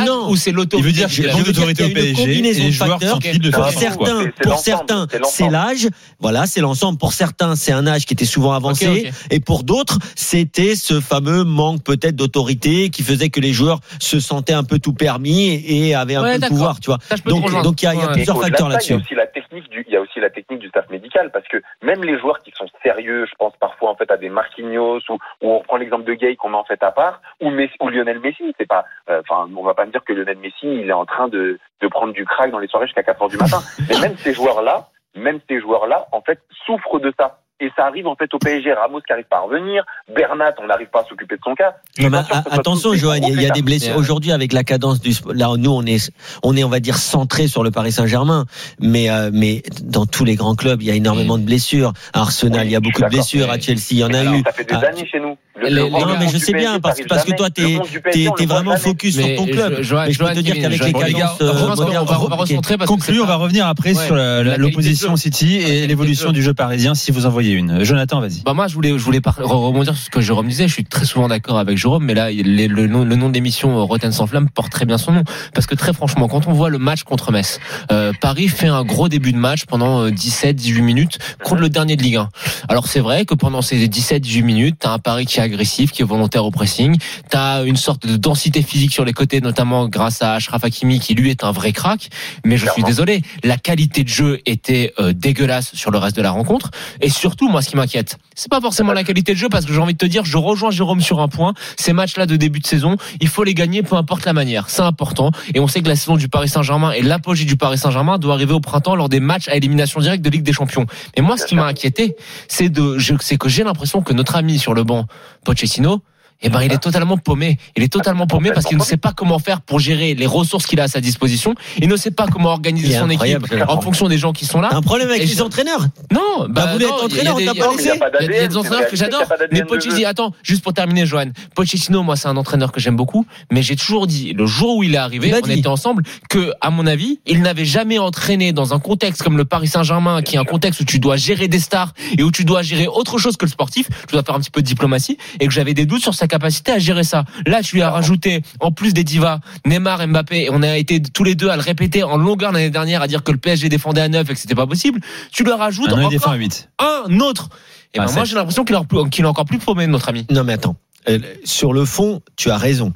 Non. 0.06 0.21
Ou 0.30 0.36
c'est 0.36 0.50
Il 0.52 0.56
l'autorité 0.56 0.88
veut 0.88 0.94
dire 0.94 1.10
Je- 1.10 1.16
qu'il 1.16 1.26
y 1.26 1.30
a 1.30 1.44
d'autorité 1.44 1.84
au 1.84 1.86
a 1.86 1.90
une 1.90 1.94
PSG 1.94 2.38
et 2.38 2.42
les 2.42 2.72
joueurs 2.72 3.02
sont 3.02 3.18
de 3.18 3.52
faire 3.52 3.70
certains, 3.72 4.26
pour 4.42 4.60
certains, 4.60 5.08
c'est 5.26 5.50
l'âge. 5.50 5.88
Voilà, 6.20 6.46
c'est 6.46 6.62
l'ensemble. 6.62 6.98
Pour 6.98 7.14
certains, 7.14 7.56
c'est 7.56 7.72
un 7.72 7.88
âge 7.88 8.06
qui 8.06 8.14
était 8.14 8.26
souvent 8.26 8.54
avancé. 8.54 9.12
Et 9.30 9.40
pour 9.40 9.64
d'autres, 9.64 9.98
c'était 10.16 10.76
ce 10.76 11.00
fameux 11.00 11.44
manque 11.44 11.84
peut-être 11.84 12.16
d'autorité 12.16 12.90
qui 12.90 13.04
faisait 13.04 13.30
que 13.30 13.40
les 13.40 13.54
joueurs 13.54 13.80
se 14.00 14.20
sentaient 14.20 14.54
un 14.54 14.64
peu 14.64 14.80
tout 14.80 14.94
permis 14.94 15.50
et 15.66 15.96
avaient 15.96 16.16
un 16.16 16.24
Ouais, 16.24 16.34
peu 16.36 16.40
de 16.42 16.48
pouvoir, 16.48 16.80
tu 16.80 16.88
vois. 16.88 17.00
Ça, 17.10 17.16
Donc, 17.26 17.82
il 17.82 17.86
y 17.86 17.88
a, 17.88 17.94
il 17.94 18.00
y 18.00 18.04
a 18.04 18.08
Ouais. 18.08 18.14
plusieurs 18.14 18.40
facteurs 18.42 18.68
Il 18.68 18.74
là-dessus. 18.74 18.94
aussi 18.96 19.16
la 19.16 19.26
il 19.72 19.94
y 19.94 19.98
a 19.98 20.02
aussi 20.02 20.20
la 20.20 20.30
technique 20.30 20.60
du 20.60 20.70
staff 20.70 20.90
médical 20.90 21.32
parce 21.32 21.48
que 21.48 21.58
même 21.82 22.04
les 22.04 22.18
joueurs 22.20 22.40
qui 22.40 22.52
sont 22.52 22.68
sérieux, 22.84 23.26
je 23.26 23.36
pense 23.38 23.56
parfois 23.58 23.90
en 23.90 23.96
fait 23.96 24.10
à 24.12 24.18
des 24.18 24.30
Marquinhos 24.30 25.02
ou, 25.10 25.14
ou 25.42 25.52
on 25.54 25.62
prend 25.62 25.78
l'exemple 25.78 26.04
de 26.04 26.14
Gay 26.14 26.36
qu'on 26.36 26.50
met 26.50 26.58
en 26.58 26.64
fait 26.64 26.82
à 26.84 26.92
part 26.92 27.22
ou, 27.40 27.50
Messi, 27.50 27.74
ou 27.82 27.90
Lionel 27.90 28.20
Messi, 28.20 28.54
c'est 28.58 28.68
pas, 28.68 28.86
euh, 29.10 29.22
enfin 29.22 29.50
on 29.56 29.64
va 29.64 29.74
pas 29.74 29.86
me 29.86 29.92
dire 29.92 30.04
que 30.04 30.14
Lionel 30.14 30.38
Messi 30.38 30.64
il 30.64 30.90
est 30.90 30.94
en 30.94 31.06
train 31.06 31.28
de, 31.28 31.60
de 31.82 31.88
prendre 31.88 32.14
du 32.14 32.26
crack 32.26 32.52
dans 32.52 32.60
les 32.60 32.68
soirées 32.68 32.88
jusqu'à 32.88 33.04
4 33.04 33.22
heures 33.22 33.30
du 33.30 33.38
matin. 33.38 33.60
Mais 33.90 34.00
même 34.00 34.18
ces 34.18 34.34
joueurs 34.34 34.62
là, 34.62 34.88
même 35.16 35.40
ces 35.50 35.60
joueurs 35.60 35.88
là 35.88 36.08
en 36.12 36.22
fait 36.22 36.40
souffrent 36.66 37.00
de 37.00 37.14
ça. 37.20 37.40
Et 37.64 37.72
ça 37.78 37.86
arrive 37.86 38.08
en 38.08 38.16
fait 38.16 38.34
au 38.34 38.40
PSG, 38.40 38.74
Ramos 38.74 39.02
qui 39.02 39.14
arrive 39.14 39.26
pas 39.30 39.38
à 39.38 39.42
revenir, 39.42 39.84
Bernat 40.14 40.56
on 40.62 40.66
n'arrive 40.66 40.88
pas 40.88 41.02
à 41.02 41.06
s'occuper 41.06 41.36
de 41.36 41.42
son 41.44 41.54
cas. 41.54 41.76
Soit 42.00 42.44
attention, 42.52 42.94
Johan, 42.96 43.14
il 43.22 43.40
y 43.40 43.46
a- 43.46 43.52
des 43.52 43.62
blessures. 43.62 43.94
Euh, 43.96 44.00
Aujourd'hui, 44.00 44.32
avec 44.32 44.52
la 44.52 44.64
cadence 44.64 45.00
du 45.00 45.12
là, 45.34 45.50
nous, 45.58 45.70
on 45.72 45.86
est, 45.86 46.12
on 46.42 46.58
est, 46.58 46.64
on 46.64 46.70
va 46.70 46.80
dire, 46.80 46.96
centré 46.98 47.48
sur 47.48 47.64
le 47.64 47.70
Paris 47.70 47.92
Saint-Germain. 47.92 48.46
Mais, 48.80 49.10
euh, 49.12 49.30
mais 49.32 49.62
dans 49.84 50.06
tous 50.08 50.26
les 50.26 50.36
grands 50.36 50.56
clubs, 50.56 50.82
il 50.82 50.88
y 50.88 50.92
a 50.92 50.96
énormément 50.96 51.38
de 51.38 51.44
blessures. 51.44 51.94
À 52.14 52.22
Arsenal, 52.22 52.62
Oui, 52.62 52.68
il 52.68 52.72
y 52.72 52.76
a 52.76 52.80
beaucoup 52.80 53.02
de 53.02 53.08
blessures. 53.10 53.52
À 53.52 53.60
Chelsea, 53.60 53.92
il 53.92 53.98
y 54.00 54.04
en 54.04 54.14
a 54.14 54.20
Alors, 54.22 54.34
eu. 54.36 54.42
Ça 54.44 54.52
fait 54.54 54.64
des 54.64 54.74
Ah, 54.74 54.88
années 54.88 55.06
chez 55.08 55.20
nous. 55.20 55.38
Le- 55.70 55.90
Non, 55.90 56.18
mais 56.20 56.28
je 56.32 56.38
sais 56.38 56.54
bien, 56.54 56.80
parce, 56.80 57.00
parce 57.08 57.24
que 57.24 57.34
toi, 57.36 57.50
t'es, 57.50 57.76
voit 57.76 58.46
vraiment 58.48 58.78
focus 58.78 59.16
sur 59.16 59.36
ton 59.36 59.46
je- 59.48 59.52
club. 59.52 59.76
Mais 59.78 60.12
je 60.14 60.20
peux 60.20 60.34
te 60.34 60.40
dire 60.40 60.56
qu'avec 60.60 60.84
les 60.84 60.92
cadences, 60.94 61.42
euh, 61.42 61.52
on 61.54 62.06
va 62.06 62.20
Ok. 62.20 62.40
recentrer 62.40 62.78
parce 62.78 62.90
que 62.90 62.94
Conclu, 62.96 63.16
c'est 63.16 63.22
on 63.22 63.26
va 63.26 63.36
revenir 63.36 63.68
après 63.68 63.94
sur 63.94 64.16
l'opposition. 64.16 65.16
City 65.16 65.56
et 65.58 65.88
l'évolution 65.88 66.32
du 66.32 66.42
jeu 66.42 66.54
parisien 66.54 66.96
si 66.96 67.12
vous 67.12 67.26
en 67.26 67.30
voyez 67.30 67.54
une. 67.54 67.84
Jonathan, 67.84 68.20
vas-y. 68.22 68.42
Bah 68.44 68.54
moi 68.54 68.68
je 68.68 68.74
voulais 68.74 68.90
je 68.98 69.04
voulais 69.04 69.22
rebondir 69.38 69.94
sur 69.96 70.06
ce 70.06 70.10
que 70.10 70.22
Jérôme 70.22 70.48
disait. 70.48 70.68
Je 70.68 70.74
suis 70.74 70.86
très 70.86 71.06
souvent 71.06 71.28
d'accord 71.28 71.60
avec 71.60 71.78
Jérôme, 71.78 72.04
mais 72.06 72.14
là 72.14 72.32
les- 72.32 72.68
le, 72.68 72.88
nom 72.88 73.04
le 73.04 73.16
nom 73.16 73.30
de 73.30 73.34
l'émission 73.34 73.78
euh, 73.78 73.82
Rotten 73.84 74.12
sans 74.12 74.26
flamme 74.28 74.50
porte 74.50 74.72
très 74.72 74.86
bien 74.86 74.98
son 74.98 75.12
nom 75.12 75.24
parce 75.54 75.68
que 75.68 75.76
très 75.76 75.94
franchement 75.94 76.28
quand 76.28 76.48
on 76.48 76.54
voit 76.54 76.70
le 76.70 76.78
match 76.80 77.04
contre 77.04 77.32
Metz, 77.32 77.60
euh, 77.92 78.14
Paris 78.20 78.48
fait 78.48 78.68
un 78.68 78.84
gros 78.84 79.10
début 79.10 79.32
de 79.34 79.38
match 79.38 79.66
pendant 79.66 80.08
17-18 80.10 80.82
minutes 80.82 81.20
contre 81.44 81.62
le 81.62 81.70
dernier 81.70 81.96
de 81.98 82.04
Ligue 82.04 82.18
1. 82.18 82.30
Alors 82.70 82.88
c'est 82.88 83.00
vrai 83.02 83.26
que 83.26 83.34
pendant 83.36 83.62
ces 83.62 83.88
17-18 83.88 84.44
minutes, 84.44 84.76
t'as 84.80 84.92
un 84.94 85.00
Paris 85.00 85.26
qui 85.26 85.40
agresse 85.40 85.51
agressif, 85.52 85.92
qui 85.92 86.02
est 86.02 86.06
volontaire 86.06 86.46
au 86.46 86.52
pressing. 86.52 86.98
T'as 87.30 87.64
une 87.66 87.76
sorte 87.76 88.08
de 88.08 88.16
densité 88.16 88.62
physique 88.62 88.94
sur 88.94 89.06
les 89.06 89.14
côtés, 89.14 89.42
notamment 89.42 89.88
grâce 89.88 90.22
à 90.22 90.34
Ashraf 90.34 90.64
Hakimi, 90.64 91.00
qui 91.00 91.14
lui 91.14 91.30
est 91.30 91.44
un 91.44 91.52
vrai 91.52 91.72
crack. 91.74 92.10
Mais 92.46 92.58
je 92.58 92.68
suis 92.68 92.84
désolé, 92.84 93.22
la 93.44 93.58
qualité 93.58 94.04
de 94.04 94.10
jeu 94.10 94.40
était 94.46 94.94
euh, 95.00 95.14
dégueulasse 95.14 95.76
sur 95.76 95.92
le 95.92 95.98
reste 95.98 96.16
de 96.16 96.22
la 96.22 96.32
rencontre. 96.32 96.72
Et 97.02 97.10
surtout, 97.10 97.50
moi, 97.50 97.62
ce 97.62 97.70
qui 97.70 97.76
m'inquiète, 97.76 98.18
c'est 98.36 98.50
pas 98.50 98.62
forcément 98.62 98.94
la 98.94 99.04
qualité 99.04 99.34
de 99.34 99.38
jeu, 99.38 99.50
parce 99.50 99.66
que 99.66 99.74
j'ai 99.74 99.80
envie 99.80 99.94
de 99.94 99.98
te 99.98 100.06
dire, 100.06 100.26
je 100.26 100.38
rejoins 100.38 100.72
Jérôme 100.72 101.02
sur 101.02 101.20
un 101.20 101.28
point. 101.28 101.54
Ces 101.78 101.94
matchs-là 101.94 102.26
de 102.26 102.36
début 102.36 102.60
de 102.60 102.68
saison, 102.68 102.96
il 103.20 103.28
faut 103.28 103.44
les 103.44 103.54
gagner, 103.54 103.84
peu 103.84 103.96
importe 103.96 104.26
la 104.26 104.34
manière. 104.34 104.70
C'est 104.70 104.82
important. 104.82 105.32
Et 105.54 105.60
on 105.60 105.68
sait 105.68 105.82
que 105.82 105.88
la 105.88 105.96
saison 105.96 106.16
du 106.16 106.30
Paris 106.30 106.50
Saint-Germain 106.50 106.92
et 106.92 107.02
l'apogée 107.02 107.46
du 107.46 107.58
Paris 107.58 107.78
Saint-Germain 107.78 108.18
doit 108.18 108.34
arriver 108.34 108.54
au 108.54 108.60
printemps 108.60 108.96
lors 108.96 109.10
des 109.10 109.20
matchs 109.20 109.48
à 109.50 109.56
élimination 109.56 110.00
directe 110.00 110.24
de 110.24 110.30
Ligue 110.30 110.44
des 110.44 110.54
Champions. 110.54 110.86
Et 111.16 111.22
moi, 111.22 111.38
ce 111.38 111.46
qui 111.46 111.56
m'a 111.56 111.66
inquiété, 111.66 112.16
c'est 112.48 112.70
de, 112.70 112.98
c'est 113.20 113.38
que 113.38 113.50
j'ai 113.50 113.64
l'impression 113.64 114.02
que 114.02 114.14
notre 114.14 114.36
ami 114.36 114.60
sur 114.60 114.74
le 114.74 114.84
banc, 114.84 115.08
Pochettino, 115.44 116.04
eh 116.42 116.50
ben, 116.50 116.62
il 116.62 116.72
est 116.72 116.78
totalement 116.82 117.18
paumé. 117.18 117.58
Il 117.76 117.84
est 117.84 117.92
totalement 117.92 118.28
paumé 118.28 118.52
parce 118.52 118.66
qu'il 118.66 118.78
ne 118.78 118.84
sait 118.84 118.98
pas 118.98 119.12
comment 119.14 119.40
faire 119.40 119.62
pour 119.62 119.80
gérer 119.80 120.14
les 120.16 120.26
ressources 120.26 120.66
qu'il 120.66 120.80
a 120.80 120.84
à 120.84 120.88
sa 120.88 121.02
disposition. 121.02 121.54
Il 121.80 121.88
ne 121.88 121.96
sait 121.96 122.12
pas 122.12 122.28
comment 122.28 122.50
organiser 122.50 122.98
son 122.98 123.10
équipe 123.10 123.46
en 123.68 123.82
fonction 123.82 124.08
des 124.08 124.18
gens 124.18 124.34
qui 124.34 124.46
sont 124.46 124.62
là. 124.62 124.70
T'as 124.72 124.78
un 124.78 124.82
problème 124.82 125.10
avec 125.10 125.22
les 125.28 125.42
entraîneurs 125.42 125.88
Non, 126.12 126.48
bah, 126.50 126.64
T'as 126.66 126.76
il 126.76 126.82
y 126.82 126.86
a 126.86 126.90
entraîneur, 126.94 127.36
des- 127.38 127.50
on 127.50 127.54
t'a 127.54 127.54
il 127.54 127.58
y 127.58 127.60
a- 127.60 127.64
pas 127.64 127.66
Non, 127.68 127.74
mais 127.78 127.84
il 127.84 127.86
y 127.86 127.90
a 127.90 127.94
laissé 127.94 128.32
il 128.32 128.36
y 128.36 128.40
a 128.40 128.48
des 128.48 128.58
entraîneurs 128.58 128.88
que 128.90 128.96
j'adore. 128.96 129.24
Mais 129.52 129.64
Pochettino, 129.64 130.08
attends, 130.08 130.34
juste 130.44 130.64
pour 130.64 130.74
terminer, 130.74 131.06
Johan. 131.06 131.26
Pochettino, 131.56 132.04
moi, 132.04 132.16
c'est 132.16 132.28
un 132.28 132.38
entraîneur 132.38 132.72
que 132.72 132.80
j'aime 132.80 132.96
beaucoup. 132.96 133.26
Mais 133.52 133.62
j'ai 133.62 133.76
toujours 133.76 134.08
dit, 134.08 134.34
le 134.34 134.46
jour 134.46 134.78
où 134.78 134.84
il 134.84 134.96
est 134.96 134.98
arrivé, 134.98 135.32
on 135.44 135.48
était 135.50 135.68
ensemble, 135.68 136.04
que, 136.30 136.52
à 136.62 136.70
mon 136.70 136.88
avis, 136.88 137.20
il 137.26 137.42
n'avait 137.42 137.66
jamais 137.66 138.00
entraîné 138.00 138.52
dans 138.54 138.74
un 138.74 138.80
contexte 138.80 139.22
comme 139.24 139.38
le 139.38 139.46
Paris 139.46 139.68
Saint-Germain, 139.68 140.22
qui 140.22 140.36
est 140.36 140.40
un 140.40 140.44
contexte 140.46 140.82
où 140.82 140.86
tu 140.86 141.00
dois 141.00 141.18
gérer 141.18 141.48
des 141.48 141.60
stars 141.60 141.94
et 142.18 142.24
où 142.24 142.32
tu 142.32 142.46
dois 142.46 142.62
gérer 142.62 142.88
autre 142.88 143.18
chose 143.18 143.38
que 143.38 143.46
le 143.46 143.52
sportif. 143.52 143.88
Tu 144.08 144.14
dois 144.14 144.24
faire 144.24 144.36
un 144.36 144.40
petit 144.40 144.52
peu 144.52 144.62
de 144.62 144.68
diplomatie 144.68 145.18
et 145.40 145.48
que 145.48 145.54
j'avais 145.54 145.74
des 145.74 145.86
doutes 145.86 146.02
sur 146.02 146.14
sa 146.16 146.28
capacité 146.32 146.72
à 146.72 146.80
gérer 146.80 147.04
ça. 147.04 147.26
Là, 147.46 147.62
tu 147.62 147.76
lui 147.76 147.82
as 147.84 147.92
rajouté, 147.92 148.42
en 148.60 148.72
plus 148.72 148.94
des 148.94 149.04
divas, 149.04 149.40
Neymar, 149.68 150.08
Mbappé, 150.08 150.46
et 150.46 150.50
on 150.52 150.64
a 150.64 150.78
été 150.78 151.02
tous 151.02 151.24
les 151.24 151.36
deux 151.36 151.50
à 151.50 151.56
le 151.56 151.62
répéter 151.62 152.02
en 152.04 152.18
longueur 152.18 152.52
l'année 152.52 152.70
dernière 152.72 153.02
à 153.04 153.08
dire 153.08 153.24
que 153.24 153.32
le 153.32 153.38
PSG 153.38 153.70
défendait 153.70 154.02
à 154.02 154.10
9 154.10 154.30
et 154.30 154.34
que 154.34 154.40
c'était 154.40 154.56
pas 154.56 154.66
possible. 154.68 155.00
Tu 155.32 155.44
leur 155.44 155.60
rajoutes 155.60 155.86
Ah 155.90 155.92
non, 155.92 155.98
il 155.98 156.00
encore 156.02 156.12
défend 156.12 156.32
à 156.32 156.36
8. 156.36 156.70
un 156.80 157.20
autre. 157.20 157.50
Et 157.94 158.00
Ah, 158.00 158.06
ben 158.06 158.12
moi 158.14 158.22
sept. 158.24 158.30
j'ai 158.32 158.36
l'impression 158.36 158.64
qu'il 158.66 158.74
est 158.74 158.80
encore 158.80 159.04
plus- 159.04 159.10
qu'il 159.12 159.26
est 159.26 159.28
encore 159.28 159.46
plus 159.46 159.60
paumé 159.60 159.86
notre 159.88 160.10
ami. 160.10 160.26
Non 160.32 160.44
mais 160.44 160.54
attends, 160.54 160.76
Euh, 161.10 161.20
sur 161.44 161.74
le 161.74 161.84
fond, 161.86 162.22
tu 162.38 162.50
as 162.52 162.58
raison. 162.58 162.94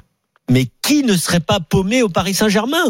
Mais 0.50 0.66
qui 0.80 1.02
ne 1.02 1.16
serait 1.16 1.40
pas 1.40 1.58
paumé 1.58 2.02
au 2.02 2.08
Paris 2.08 2.32
Saint-Germain? 2.32 2.84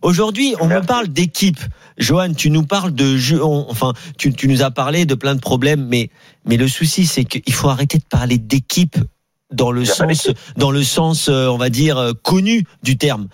Aujourd'hui, 0.00 0.54
on 0.60 0.68
me 0.68 0.80
parle 0.80 1.08
d'équipe. 1.08 1.58
Johan, 1.98 2.32
tu 2.34 2.50
nous 2.50 2.62
parles 2.64 2.92
de 2.94 3.16
jeu. 3.16 3.42
on- 3.44 3.66
Enfin, 3.68 3.94
tu, 4.16 4.32
tu 4.32 4.46
nous 4.46 4.62
as 4.62 4.70
parlé 4.70 5.06
de 5.06 5.14
plein 5.16 5.34
de 5.34 5.40
problèmes, 5.40 5.84
mais 5.86 6.08
mais 6.46 6.56
le 6.56 6.68
souci, 6.68 7.06
c'est 7.06 7.24
qu'il 7.24 7.52
faut 7.52 7.68
arrêter 7.68 7.98
de 7.98 8.04
parler 8.08 8.38
d'équipe 8.38 8.96
dans 9.52 9.70
le 9.72 9.84
sens, 9.84 10.28
dans 10.56 10.70
le 10.70 10.82
sens, 10.84 11.28
euh, 11.28 11.48
on 11.48 11.56
va 11.58 11.70
dire 11.70 11.98
euh, 11.98 12.12
connu 12.22 12.64
du 12.82 12.96
terme. 12.96 13.28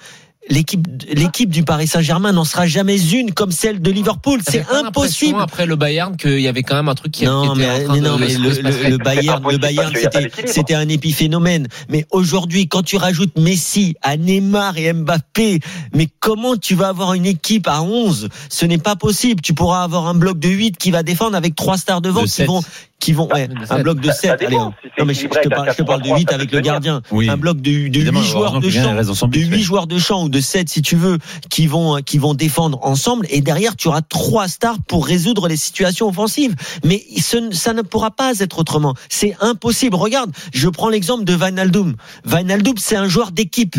L'équipe, 0.48 0.86
l'équipe 1.12 1.50
du 1.50 1.64
Paris 1.64 1.88
Saint-Germain 1.88 2.30
n'en 2.30 2.44
sera 2.44 2.68
jamais 2.68 2.96
une 3.10 3.32
comme 3.32 3.50
celle 3.50 3.82
de 3.82 3.90
Liverpool. 3.90 4.38
C'est 4.48 4.64
impossible. 4.70 5.40
Après 5.40 5.66
le 5.66 5.74
Bayern, 5.74 6.16
qu'il 6.16 6.38
y 6.38 6.46
avait 6.46 6.62
quand 6.62 6.76
même 6.76 6.88
un 6.88 6.94
truc 6.94 7.10
qui, 7.10 7.24
Non, 7.24 7.52
était 7.52 7.58
mais, 7.66 7.66
en 7.68 7.84
train 7.86 7.94
mais 7.94 8.00
de- 8.00 8.04
non, 8.06 8.14
de 8.14 8.20
mais 8.20 8.28
se- 8.30 8.88
le, 8.88 8.96
Bayern, 8.98 9.42
le 9.50 9.58
Bayern, 9.58 9.92
c'était, 9.92 10.30
c'était 10.46 10.74
un 10.74 10.88
épiphénomène. 10.88 11.66
Mais 11.88 12.06
aujourd'hui, 12.12 12.68
quand 12.68 12.84
tu 12.84 12.96
rajoutes 12.96 13.36
Messi 13.36 13.96
à 14.02 14.16
Neymar 14.16 14.78
et 14.78 14.92
Mbappé, 14.92 15.58
mais 15.92 16.06
comment 16.20 16.56
tu 16.56 16.76
vas 16.76 16.90
avoir 16.90 17.14
une 17.14 17.26
équipe 17.26 17.66
à 17.66 17.82
11 17.82 18.28
Ce 18.48 18.64
n'est 18.66 18.78
pas 18.78 18.94
possible. 18.94 19.40
Tu 19.40 19.52
pourras 19.52 19.82
avoir 19.82 20.06
un 20.06 20.14
bloc 20.14 20.38
de 20.38 20.48
8 20.48 20.76
qui 20.78 20.92
va 20.92 21.02
défendre 21.02 21.36
avec 21.36 21.56
trois 21.56 21.76
stars 21.76 22.00
devant 22.00 22.22
De 22.22 22.28
qui 22.28 22.44
vont, 22.44 22.62
qui 22.98 23.12
vont, 23.12 23.28
ouais, 23.32 23.46
De 23.46 23.54
un 23.70 23.82
bloc 23.82 24.00
de 24.00 24.06
Ça 24.08 24.14
7. 24.14 24.40
dépend. 24.40 24.72
Allez, 24.82 24.90
non, 24.98 25.04
mais 25.04 25.14
je, 25.14 25.26
te 25.28 25.48
parle, 25.48 25.70
je 25.70 25.76
te 25.76 25.82
parle 25.82 26.02
de 26.02 26.08
4-3-3, 26.08 26.18
8 26.18 26.28
ça 26.30 26.34
avec 26.34 26.50
le 26.52 26.60
gardien. 26.60 27.02
Oui. 27.10 27.28
Un 27.28 27.36
bloc 27.36 27.58
de, 27.60 27.62
de 27.70 27.76
8 27.76 27.96
Évidemment, 27.96 28.22
joueurs 28.22 28.60
de 28.60 28.70
champ 28.70 28.94
de 29.26 29.26
but, 29.28 29.40
8 29.46 29.50
ouais. 29.52 29.58
joueurs 29.58 29.86
de 29.86 29.98
champ 29.98 30.24
ou 30.24 30.28
de 30.28 30.40
7 30.40 30.68
si 30.68 30.82
tu 30.82 30.96
veux 30.96 31.18
qui 31.50 31.66
vont 31.66 32.00
qui 32.02 32.18
vont 32.18 32.34
défendre 32.34 32.78
ensemble 32.82 33.26
et 33.30 33.42
derrière 33.42 33.76
tu 33.76 33.88
auras 33.88 34.00
trois 34.02 34.48
stars 34.48 34.78
pour 34.88 35.06
résoudre 35.06 35.46
les 35.48 35.56
situations 35.56 36.08
offensives 36.08 36.54
mais 36.84 37.04
ce- 37.20 37.50
ça 37.52 37.72
ne 37.74 37.82
pourra 37.82 38.10
pas 38.10 38.38
être 38.40 38.58
autrement 38.58 38.94
c'est 39.08 39.36
impossible 39.40 39.94
regarde 39.96 40.32
je 40.54 40.68
prends 40.68 40.88
l'exemple 40.88 41.24
de 41.24 41.34
Wijnaldum 41.34 41.96
Wijnaldum 42.24 42.74
c'est 42.78 42.96
un 42.96 43.08
joueur 43.08 43.30
d'équipe 43.30 43.76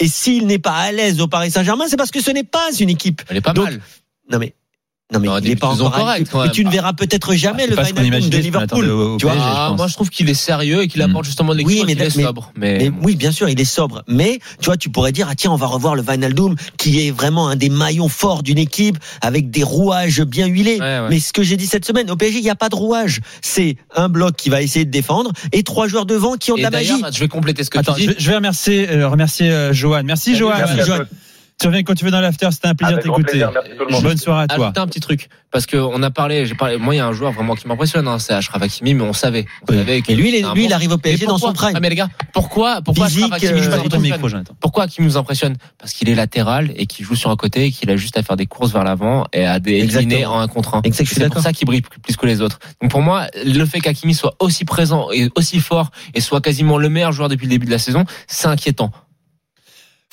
et 0.00 0.08
s'il 0.08 0.46
n'est 0.46 0.58
pas 0.58 0.74
à 0.76 0.92
l'aise 0.92 1.20
au 1.20 1.26
Paris 1.28 1.50
Saint-Germain 1.50 1.84
c'est 1.88 1.96
parce 1.96 2.10
que 2.10 2.22
ce 2.22 2.30
n'est 2.30 2.44
pas 2.44 2.70
une 2.80 2.90
équipe 2.90 3.22
Elle 3.28 3.36
est 3.38 3.40
pas 3.40 3.52
Donc, 3.52 3.64
mal. 3.66 3.80
non 4.30 4.38
mais 4.38 4.54
non 5.12 5.20
mais 5.20 5.28
Non, 5.28 5.38
il 5.38 5.48
n'est 5.50 5.56
pas 5.56 5.66
encore 5.68 5.92
correct, 5.92 6.28
quand 6.32 6.40
et 6.40 6.46
même. 6.46 6.52
tu 6.52 6.64
ne 6.64 6.70
verras 6.70 6.94
peut-être 6.94 7.34
jamais 7.34 7.64
C'est 7.68 7.76
le 7.76 7.82
Wijnaldum 7.82 8.30
de 8.30 8.38
Liverpool 8.38 8.88
au- 8.90 9.14
au 9.14 9.16
tu 9.18 9.26
vois 9.26 9.34
PSG, 9.34 9.48
je 9.50 9.54
Ah, 9.54 9.74
moi 9.76 9.86
je 9.86 9.92
trouve 9.92 10.08
qu'il 10.08 10.30
est 10.30 10.34
sérieux 10.34 10.82
et 10.82 10.88
qu'il 10.88 11.02
Mm. 11.02 11.10
apporte 11.10 11.26
justement 11.26 11.52
de 11.52 11.58
l'équipe 11.58 11.68
Oui, 11.72 11.82
mais- 11.86 11.92
il 11.92 12.00
est 12.02 12.16
mais- 12.16 12.22
sobre. 12.24 12.52
Mais, 12.56 12.78
Mais 12.78 12.92
oui, 13.02 13.14
bien 13.14 13.30
sûr, 13.30 13.48
il 13.50 13.60
est 13.60 13.64
sobre. 13.66 14.02
Mais 14.08 14.38
tu 14.60 14.64
vois, 14.64 14.78
tu 14.78 14.88
pourrais 14.88 15.12
dire 15.12 15.26
ah 15.30 15.34
tiens, 15.34 15.50
on 15.50 15.56
va 15.56 15.66
revoir 15.66 15.94
le 15.94 16.00
Wijnaldum 16.02 16.56
qui 16.78 17.06
est 17.06 17.10
vraiment 17.10 17.48
un 17.48 17.54
des 17.56 17.68
maillons 17.68 18.08
forts 18.08 18.42
d'une 18.42 18.56
équipe 18.56 18.96
avec 19.20 19.50
des 19.50 19.62
rouages 19.62 20.22
bien 20.22 20.46
huilés. 20.46 20.80
Ouais, 20.80 21.00
ouais. 21.00 21.06
Mais 21.10 21.20
ce 21.20 21.34
que 21.34 21.42
j'ai 21.42 21.58
dit 21.58 21.66
cette 21.66 21.84
semaine, 21.84 22.10
au 22.10 22.16
PSG, 22.16 22.38
il 22.38 22.42
n'y 22.44 22.50
a 22.50 22.54
pas 22.56 22.70
de 22.70 22.74
rouage. 22.76 23.20
C'est 23.42 23.76
un 23.94 24.08
bloc 24.08 24.36
qui 24.36 24.48
va 24.48 24.62
essayer 24.62 24.86
de 24.86 24.90
défendre 24.90 25.32
et 25.52 25.62
trois 25.64 25.86
joueurs 25.86 26.06
devant 26.06 26.36
qui 26.36 26.50
ont 26.50 26.56
de 26.56 26.62
la 26.62 26.70
magie. 26.70 26.94
je 27.12 27.20
vais 27.20 27.28
compléter 27.28 27.62
ce 27.62 27.68
que 27.68 27.78
Attends, 27.78 27.92
tu 27.92 28.00
je 28.04 28.06
dis. 28.08 28.14
vais, 28.14 28.20
je 28.20 28.30
vais 28.30 28.36
remercier, 28.36 28.88
euh, 28.90 29.06
remercier 29.06 29.50
euh, 29.50 29.74
Johan. 29.74 30.00
Merci 30.02 30.30
Salut, 30.30 30.38
Johan. 30.38 30.54
merci, 30.56 30.80
Johan. 30.86 30.98
Tu 31.60 31.68
reviens 31.68 31.82
quand 31.84 31.94
tu 31.94 32.04
veux 32.04 32.10
dans 32.10 32.20
l'after, 32.20 32.48
c'était 32.50 32.66
un 32.68 32.74
plaisir 32.74 32.96
de 32.96 33.02
t'écouter. 33.02 33.22
plaisir, 33.30 33.50
merci 33.54 33.70
tout 33.78 33.84
le 33.86 33.92
monde. 33.92 34.02
Bonne 34.02 34.16
soirée 34.18 34.44
à 34.44 34.46
toi. 34.48 34.66
Ajouter 34.66 34.80
un 34.80 34.86
petit 34.88 35.00
truc 35.00 35.28
parce 35.52 35.66
que 35.66 35.76
on 35.76 36.02
a 36.02 36.10
parlé, 36.10 36.46
j'ai 36.46 36.56
parlé. 36.56 36.78
Moi, 36.78 36.96
il 36.96 36.98
y 36.98 37.00
a 37.00 37.06
un 37.06 37.12
joueur 37.12 37.30
vraiment 37.30 37.54
qui 37.54 37.68
m'impressionne, 37.68 38.08
hein, 38.08 38.18
c'est 38.18 38.32
Ashraf 38.34 38.60
Hakimi, 38.60 38.92
mais 38.94 39.04
on 39.04 39.12
savait. 39.12 39.46
On 39.68 39.72
Oui. 39.72 39.78
savait 39.78 40.02
Et 40.08 40.14
lui, 40.16 40.30
il, 40.30 40.34
lui, 40.34 40.42
bon- 40.42 40.54
il 40.56 40.72
arrive 40.72 40.90
au 40.90 40.96
Mais 40.96 41.02
PSG 41.02 41.26
dans 41.26 41.34
pourquoi 41.34 41.48
son 41.50 41.54
prime. 41.54 41.72
Ah 41.76 41.80
mais 41.80 41.90
les 41.90 41.94
gars, 41.94 42.08
pourquoi 42.32 42.82
pourquoi 42.82 43.06
Physique, 43.06 43.32
Ashraf 43.32 43.42
Hakimi 43.86 44.10
euh, 44.12 44.16
micro. 44.18 44.28
Pourquoi 44.60 44.88
qui 44.88 45.00
nous 45.00 45.16
impressionne 45.16 45.56
Parce 45.78 45.92
qu'il 45.92 46.08
est 46.08 46.16
latéral 46.16 46.72
et 46.74 46.86
qu'il 46.86 47.06
joue 47.06 47.14
sur 47.14 47.30
un 47.30 47.36
côté 47.36 47.66
et 47.66 47.70
qu'il 47.70 47.88
a 47.88 47.96
juste 47.96 48.18
à 48.18 48.24
faire 48.24 48.36
des 48.36 48.46
courses 48.46 48.72
vers 48.72 48.82
l'avant 48.82 49.24
et 49.32 49.46
à 49.46 49.60
des 49.60 49.74
éliminer 49.74 50.14
Exactement. 50.16 50.34
en 50.34 50.40
un 50.40 50.48
contre 50.48 50.74
un. 50.74 50.82
C'est 50.92 51.28
pour 51.30 51.40
ça 51.40 51.52
qu'il 51.52 51.66
brille 51.66 51.82
plus 51.82 52.00
plus 52.00 52.16
que 52.16 52.26
les 52.26 52.40
autres. 52.40 52.58
Donc 52.82 52.90
pour 52.90 53.00
moi, 53.00 53.28
le 53.46 53.64
fait 53.64 53.78
qu'Hakimi 53.78 54.14
soit 54.14 54.34
aussi 54.40 54.64
présent 54.64 55.06
et 55.12 55.30
aussi 55.36 55.60
fort 55.60 55.90
et 56.14 56.20
soit 56.20 56.40
quasiment 56.40 56.78
le 56.78 56.88
meilleur 56.88 57.12
joueur 57.12 57.28
depuis 57.28 57.44
le 57.46 57.50
début 57.50 57.66
de 57.66 57.70
la 57.70 57.78
saison, 57.78 58.04
c'est 58.26 58.48
inquiétant. 58.48 58.90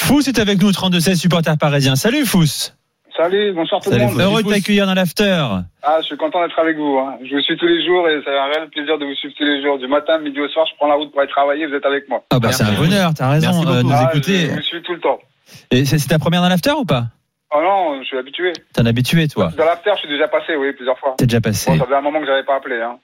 Fous 0.02 0.28
est 0.28 0.40
avec 0.40 0.62
nous, 0.62 0.72
32-16 0.72 1.16
supporters 1.16 1.58
parisiens. 1.58 1.96
Salut 1.96 2.26
Fous. 2.26 2.72
Salut, 3.16 3.54
bonsoir 3.54 3.82
tout 3.82 3.92
le 3.92 4.00
monde. 4.00 4.20
Heureux 4.20 4.42
de 4.44 4.50
t'accueillir 4.50 4.86
dans 4.88 4.94
l'after. 4.94 5.46
Ah, 5.84 5.98
je 6.02 6.06
suis 6.08 6.18
content 6.18 6.42
d'être 6.42 6.58
avec 6.60 6.76
vous. 6.76 6.98
hein. 6.98 7.18
Je 7.24 7.36
vous 7.36 7.42
suis 7.42 7.56
tous 7.58 7.68
les 7.68 7.86
jours 7.86 8.08
et 8.10 8.20
c'est 8.26 8.36
un 8.38 8.46
réel 8.48 8.70
plaisir 8.70 8.98
de 8.98 9.06
vous 9.06 9.14
suivre 9.16 9.34
tous 9.38 9.44
les 9.44 9.62
jours. 9.62 9.78
Du 9.78 9.88
matin, 9.88 10.18
midi 10.20 10.40
au 10.40 10.48
soir, 10.50 10.66
je 10.70 10.76
prends 10.78 10.88
la 10.88 10.96
route 10.96 11.12
pour 11.12 11.22
aller 11.22 11.30
travailler, 11.30 11.68
vous 11.68 11.74
êtes 11.76 11.86
avec 11.86 12.10
moi. 12.10 12.24
Ah 12.32 12.40
bah 12.40 12.52
c'est 12.52 12.64
un 12.64 12.74
bonheur, 12.74 13.14
t'as 13.14 13.30
raison 13.30 13.62
euh, 13.68 13.78
de 13.78 13.84
nous 13.84 13.92
Ah, 13.94 14.10
écouter. 14.12 14.48
je 14.48 14.52
vous 14.56 14.62
suis 14.62 14.82
tout 14.82 14.94
le 14.94 15.00
temps. 15.00 15.20
Et 15.70 15.86
c'est 15.86 15.98
ta 16.08 16.20
première 16.20 16.42
dans 16.42 16.50
l'after 16.50 16.72
ou 16.72 16.86
pas? 16.86 17.06
Oh 17.54 17.60
non, 17.62 18.00
je 18.02 18.08
suis 18.08 18.18
habitué. 18.18 18.54
T'es 18.74 18.82
un 18.82 18.86
habitué 18.86 19.28
toi. 19.28 19.52
Dans 19.58 19.66
l'after, 19.66 19.92
je 19.96 20.00
suis 20.00 20.10
déjà 20.10 20.28
passé, 20.28 20.56
oui, 20.56 20.72
plusieurs 20.74 20.98
fois. 20.98 21.14
T'es 21.18 21.28
déjà 21.28 21.42
passé. 21.42 21.70
Bon, 21.70 21.78
ça 21.78 21.86
fait 21.86 21.96
un 21.96 22.02
moment 22.02 22.20
que 22.22 22.26
j'avais 22.26 22.44
pas 22.46 22.56
appelé. 22.56 22.82
Hein. 22.82 22.98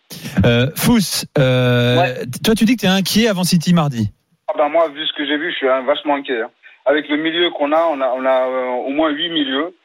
Euh, 0.46 0.72
Fous, 0.76 1.26
euh, 1.38 2.16
toi 2.44 2.56
tu 2.56 2.66
dis 2.66 2.76
que 2.76 2.82
t'es 2.82 2.88
inquiet 2.88 3.28
avant 3.28 3.44
City 3.44 3.74
mardi. 3.74 4.10
Ah 4.50 4.54
ben 4.58 4.70
moi, 4.70 4.88
vu 4.88 5.06
ce 5.06 5.12
que 5.18 5.28
j'ai 5.28 5.38
vu, 5.38 5.52
je 5.52 5.58
suis 5.58 5.68
hein, 5.68 5.84
vachement 5.86 6.16
inquiet. 6.16 6.42
hein. 6.42 6.50
Avec 6.88 7.08
le 7.10 7.18
milieu 7.18 7.52
qu'on 7.52 7.72
a, 7.74 7.84
on 7.92 8.02
a, 8.02 8.08
on 8.16 8.26
a 8.26 8.48
euh, 8.48 8.88
au 8.88 8.90
moins 8.90 9.10
huit 9.10 9.30
milieux. 9.30 9.76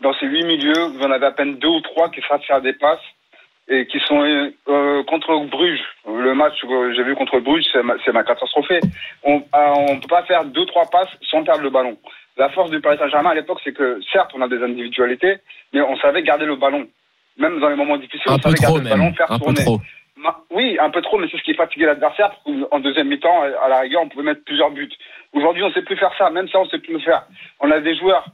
Dans 0.00 0.14
ces 0.14 0.26
huit 0.26 0.44
milieux, 0.44 0.84
vous 0.94 1.02
en 1.02 1.10
avez 1.10 1.26
à 1.26 1.32
peine 1.32 1.56
deux 1.58 1.68
ou 1.68 1.80
trois 1.80 2.08
qui 2.10 2.22
savent 2.28 2.40
faire 2.46 2.62
des 2.62 2.72
passes 2.72 3.04
et 3.68 3.86
qui 3.86 3.98
sont 4.06 4.22
euh, 4.22 4.50
euh, 4.68 5.02
contre 5.04 5.36
Bruges. 5.50 5.84
Le 6.06 6.34
match 6.34 6.54
que 6.62 6.94
j'ai 6.94 7.02
vu 7.02 7.14
contre 7.16 7.40
Bruges, 7.40 7.64
c'est 7.72 7.82
ma, 7.82 7.94
ma 8.12 8.24
catastrophé. 8.24 8.80
On 9.24 9.38
euh, 9.38 9.74
on 9.90 9.98
peut 9.98 10.08
pas 10.08 10.22
faire 10.22 10.44
deux 10.44 10.64
trois 10.66 10.86
passes 10.86 11.10
sans 11.30 11.42
perdre 11.42 11.62
le 11.62 11.70
ballon. 11.70 11.96
La 12.36 12.48
force 12.50 12.70
du 12.70 12.80
Paris 12.80 12.98
Saint-Germain 12.98 13.30
à 13.30 13.34
l'époque, 13.34 13.60
c'est 13.64 13.72
que 13.72 14.00
certes, 14.12 14.30
on 14.34 14.42
a 14.42 14.48
des 14.48 14.62
individualités, 14.62 15.38
mais 15.72 15.80
on 15.80 15.96
savait 15.96 16.22
garder 16.22 16.46
le 16.46 16.56
ballon. 16.56 16.86
Même 17.36 17.58
dans 17.60 17.68
les 17.68 17.76
moments 17.76 17.96
difficiles, 17.96 18.30
Un 18.30 18.36
on 18.36 18.38
savait 18.38 18.54
garder 18.54 18.84
le 18.84 18.88
ballon, 18.88 19.12
faire 19.14 19.30
Un 19.32 19.38
tourner. 19.38 19.64
Oui, 20.50 20.76
un 20.80 20.90
peu 20.90 21.00
trop, 21.02 21.18
mais 21.18 21.28
c'est 21.30 21.38
ce 21.38 21.42
qui 21.42 21.54
fatiguait 21.54 21.86
l'adversaire. 21.86 22.30
parce 22.30 22.68
qu'en 22.70 22.80
deuxième 22.80 23.08
mi-temps, 23.08 23.42
à 23.42 23.68
la 23.68 23.80
rigueur, 23.80 24.02
on 24.02 24.08
pouvait 24.08 24.24
mettre 24.24 24.44
plusieurs 24.44 24.70
buts. 24.70 24.90
Aujourd'hui, 25.32 25.62
on 25.62 25.68
ne 25.68 25.72
sait 25.74 25.82
plus 25.82 25.96
faire 25.96 26.12
ça. 26.18 26.30
Même 26.30 26.48
ça, 26.48 26.58
on 26.58 26.64
ne 26.64 26.70
sait 26.70 26.78
plus 26.78 26.94
le 26.94 27.00
faire. 27.00 27.22
On 27.60 27.70
a 27.70 27.80
des 27.80 27.96
joueurs 27.96 28.24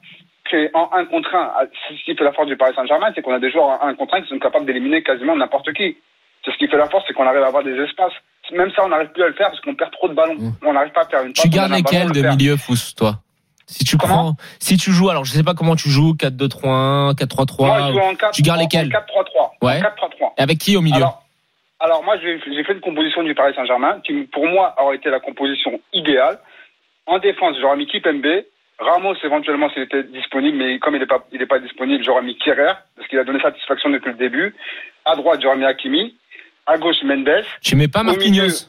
qui, 0.48 0.56
en 0.74 0.90
un 0.92 1.04
contre 1.06 1.34
un, 1.34 1.50
ah, 1.56 1.62
c'est 1.88 1.94
ce 1.96 2.04
qui 2.04 2.14
fait 2.16 2.24
la 2.24 2.32
force 2.32 2.48
du 2.48 2.56
Paris 2.56 2.72
Saint-Germain, 2.76 3.12
c'est 3.14 3.22
qu'on 3.22 3.34
a 3.34 3.38
des 3.38 3.50
joueurs 3.50 3.66
en 3.82 3.86
un 3.88 3.94
contre 3.94 4.14
un 4.14 4.22
qui 4.22 4.28
sont 4.28 4.38
capables 4.38 4.66
d'éliminer 4.66 5.02
quasiment 5.02 5.36
n'importe 5.36 5.72
qui. 5.72 5.96
C'est 6.44 6.52
ce 6.52 6.58
qui 6.58 6.68
fait 6.68 6.76
la 6.76 6.88
force, 6.88 7.04
c'est 7.06 7.14
qu'on 7.14 7.26
arrive 7.26 7.42
à 7.42 7.46
avoir 7.48 7.64
des 7.64 7.74
espaces. 7.80 8.12
Même 8.52 8.70
ça, 8.76 8.82
on 8.84 8.88
n'arrive 8.88 9.08
plus 9.08 9.22
à 9.22 9.28
le 9.28 9.32
faire 9.34 9.48
parce 9.48 9.60
qu'on 9.60 9.74
perd 9.74 9.90
trop 9.92 10.08
de 10.08 10.14
ballons. 10.14 10.34
Mmh. 10.34 10.52
On 10.66 10.72
n'arrive 10.74 10.92
pas 10.92 11.02
à 11.02 11.06
faire 11.08 11.22
une. 11.24 11.32
Tu 11.32 11.48
gardes 11.48 11.72
lesquels 11.72 12.10
de 12.12 12.20
milieu, 12.22 12.56
Fous, 12.58 12.76
toi? 12.96 13.14
Si 13.66 13.84
tu 13.84 13.96
prends, 13.96 14.34
si 14.60 14.76
tu 14.76 14.92
joues, 14.92 15.08
alors 15.08 15.24
je 15.24 15.32
sais 15.32 15.42
pas 15.42 15.54
comment 15.54 15.74
tu 15.74 15.88
joues, 15.88 16.12
4-2-3-1, 16.18 17.14
4-3-3. 17.14 17.66
Moi, 17.66 17.80
je 17.88 17.92
joue 17.94 17.98
en 18.00 18.14
4, 18.14 18.32
tu 18.34 18.42
gardes 18.42 18.58
en- 18.58 18.62
lesquels? 18.62 18.88
En 18.88 18.90
4-3-3. 18.90 19.52
Ouais. 19.62 19.78
En 19.78 19.80
4-3-3. 19.80 20.34
Et 20.36 20.42
avec 20.42 20.58
qui 20.58 20.76
au 20.76 20.82
milieu? 20.82 20.96
Alors, 20.96 21.23
alors 21.84 22.02
moi, 22.02 22.16
j'ai 22.18 22.64
fait 22.64 22.72
une 22.72 22.80
composition 22.80 23.22
du 23.22 23.34
Paris 23.34 23.52
Saint-Germain 23.54 24.00
qui, 24.04 24.12
pour 24.24 24.46
moi, 24.46 24.74
aurait 24.80 24.96
été 24.96 25.10
la 25.10 25.20
composition 25.20 25.80
idéale. 25.92 26.38
En 27.06 27.18
défense, 27.18 27.56
j'aurais 27.60 27.76
mis 27.76 27.86
Kipembe. 27.86 28.26
Ramos, 28.78 29.14
éventuellement, 29.22 29.70
s'il 29.70 29.82
était 29.82 30.02
disponible, 30.02 30.56
mais 30.56 30.78
comme 30.80 30.94
il 30.96 31.00
n'est 31.00 31.06
pas, 31.06 31.24
il 31.30 31.40
est 31.40 31.46
pas 31.46 31.60
disponible, 31.60 32.02
j'aurais 32.02 32.22
mis 32.22 32.36
Kerrer, 32.38 32.72
parce 32.96 33.06
qu'il 33.08 33.18
a 33.18 33.24
donné 33.24 33.40
satisfaction 33.40 33.90
depuis 33.90 34.10
le 34.10 34.16
début. 34.16 34.54
À 35.04 35.14
droite, 35.14 35.40
j'aurais 35.42 35.56
mis 35.56 35.64
Hakimi. 35.64 36.16
À 36.66 36.78
gauche, 36.78 37.02
Mendes. 37.04 37.44
Tu 37.62 37.76
mets 37.76 37.88
pas 37.88 38.02
Marquinhos. 38.02 38.66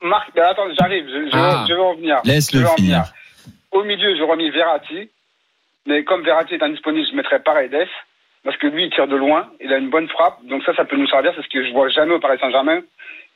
Marc, 0.00 0.34
ben 0.34 0.44
attends, 0.44 0.66
j'arrive, 0.78 1.06
je, 1.08 1.26
je, 1.30 1.36
Ah. 1.36 1.64
je 1.68 1.74
vais 1.74 1.80
en 1.80 1.94
venir. 1.94 2.20
Je 2.24 2.30
vais 2.30 2.64
en 2.64 2.74
finir. 2.74 3.02
venir. 3.02 3.12
Au 3.70 3.84
milieu, 3.84 4.16
j'aurais 4.16 4.36
mis 4.36 4.50
Verratti. 4.50 5.10
Mais 5.86 6.04
comme 6.04 6.22
Verratti 6.22 6.54
est 6.54 6.62
indisponible, 6.62 7.06
je 7.10 7.16
mettrais 7.16 7.40
Paredes. 7.40 7.88
Parce 8.44 8.56
que 8.56 8.66
lui, 8.66 8.84
il 8.84 8.90
tire 8.90 9.06
de 9.06 9.16
loin. 9.16 9.48
Il 9.60 9.72
a 9.72 9.78
une 9.78 9.90
bonne 9.90 10.08
frappe. 10.08 10.38
Donc 10.44 10.64
ça, 10.64 10.74
ça 10.74 10.84
peut 10.84 10.96
nous 10.96 11.06
servir. 11.06 11.32
C'est 11.36 11.42
ce 11.42 11.48
que 11.48 11.64
je 11.64 11.72
vois 11.72 11.88
jamais 11.88 12.14
au 12.14 12.18
Paris 12.20 12.38
Saint-Germain. 12.40 12.80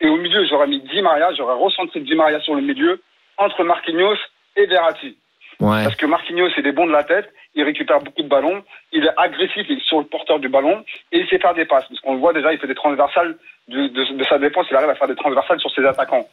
Et 0.01 0.09
au 0.09 0.17
milieu, 0.17 0.45
j'aurais 0.47 0.67
mis 0.67 0.81
Di 0.81 1.01
Maria. 1.01 1.33
J'aurais 1.37 1.55
recentré 1.55 2.01
Di 2.01 2.15
Maria 2.15 2.41
sur 2.41 2.55
le 2.55 2.63
milieu 2.63 3.01
entre 3.39 3.63
Marquinhos 3.65 4.17
et 4.57 4.67
Verratti. 4.67 5.17
Ouais. 5.61 5.85
Parce 5.85 5.95
que 5.97 6.07
Marquinhos, 6.07 6.51
il 6.59 6.67
est 6.67 6.73
bon 6.73 6.87
de 6.87 6.93
la 6.93 7.05
tête. 7.05 7.33
Il 7.55 7.63
récupère 7.63 8.01
beaucoup 8.01 8.23
de 8.23 8.29
ballons. 8.29 8.63
Il 8.93 9.05
est 9.07 9.11
agressif 9.17 9.65
il 9.69 9.79
est 9.79 9.85
sur 9.85 10.01
le 10.01 10.07
porteur 10.07 10.39
du 10.41 10.49
ballon. 10.49 10.85
Et 11.13 11.21
il 11.21 11.29
sait 11.29 11.39
faire 11.39 11.55
des 11.55 11.65
passes. 11.65 11.87
Parce 11.89 12.01
qu'on 12.01 12.15
le 12.15 12.19
voit 12.21 12.33
déjà, 12.33 12.53
il 12.53 12.59
fait 12.59 12.67
des 12.67 12.75
transversales 12.75 13.37
de, 13.69 13.87
de, 13.89 14.13
de 14.13 14.25
sa 14.25 14.39
défense. 14.39 14.67
Il 14.71 14.77
arrive 14.77 14.91
à 14.91 14.95
faire 14.97 15.09
des 15.09 15.15
transversales 15.15 15.61
sur 15.61 15.71
ses 15.71 15.85
attaquants. 15.87 16.27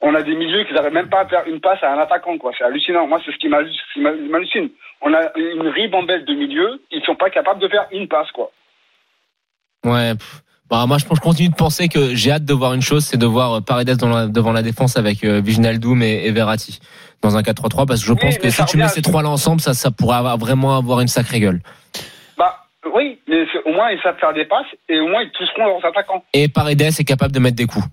On 0.00 0.14
a 0.14 0.22
des 0.22 0.34
milieux 0.36 0.62
qui 0.64 0.74
n'arrivent 0.74 0.92
même 0.92 1.08
pas 1.08 1.20
à 1.22 1.26
faire 1.26 1.42
une 1.48 1.60
passe 1.60 1.82
à 1.82 1.92
un 1.92 1.98
attaquant, 1.98 2.38
quoi. 2.38 2.52
C'est 2.56 2.62
hallucinant. 2.62 3.08
Moi, 3.08 3.20
c'est 3.24 3.32
ce 3.32 3.36
qui 3.38 3.48
m'hallu- 3.48 3.72
ce 3.72 3.92
qui 3.94 4.00
m'hallucine. 4.00 4.70
On 5.02 5.12
a 5.14 5.30
une 5.36 5.68
ribambelle 5.68 6.24
de 6.24 6.34
milieux. 6.34 6.80
Ils 6.90 7.02
sont 7.04 7.14
pas 7.14 7.30
capables 7.30 7.60
de 7.60 7.68
faire 7.68 7.86
une 7.92 8.08
passe, 8.08 8.30
quoi. 8.32 8.50
Ouais. 9.84 10.12
Bah, 10.70 10.84
moi, 10.86 10.98
je, 10.98 11.04
je 11.04 11.20
continue 11.20 11.48
de 11.48 11.54
penser 11.54 11.88
que 11.88 12.14
j'ai 12.14 12.30
hâte 12.32 12.44
de 12.44 12.52
voir 12.52 12.74
une 12.74 12.82
chose, 12.82 13.04
c'est 13.04 13.16
de 13.16 13.24
voir 13.24 13.54
euh, 13.54 13.60
Paredes 13.60 13.96
dans 13.96 14.08
la- 14.10 14.26
devant 14.26 14.52
la 14.52 14.60
défense 14.62 14.98
avec 14.98 15.24
euh, 15.24 15.40
Wijnaldum 15.40 16.02
et, 16.02 16.26
et 16.26 16.30
Verratti 16.30 16.78
dans 17.22 17.36
un 17.38 17.40
4-3-3 17.42 17.86
parce 17.86 18.00
que 18.00 18.06
je 18.06 18.12
Oui, 18.12 18.18
pense 18.20 18.38
que 18.38 18.50
si 18.50 18.64
tu 18.66 18.76
mets 18.76 18.88
ces 18.88 19.00
trois-là 19.00 19.30
ensemble, 19.30 19.60
ça, 19.62 19.72
ça 19.72 19.90
pourrait 19.90 20.18
avoir, 20.18 20.36
vraiment 20.36 20.76
avoir 20.76 21.00
une 21.00 21.08
sacrée 21.08 21.40
gueule. 21.40 21.60
Bah, 22.36 22.66
oui, 22.94 23.18
mais 23.28 23.44
au 23.64 23.72
moins, 23.72 23.90
ils 23.92 24.00
savent 24.02 24.18
faire 24.18 24.34
des 24.34 24.44
passes 24.44 24.66
et 24.90 25.00
au 25.00 25.08
moins, 25.08 25.22
ils 25.22 25.30
toucheront 25.30 25.64
leurs 25.66 25.84
attaquants. 25.86 26.22
Et 26.34 26.48
Paredes 26.48 26.82
est 26.82 27.04
capable 27.04 27.32
de 27.32 27.38
mettre 27.38 27.56
des 27.56 27.66
coups. 27.66 27.86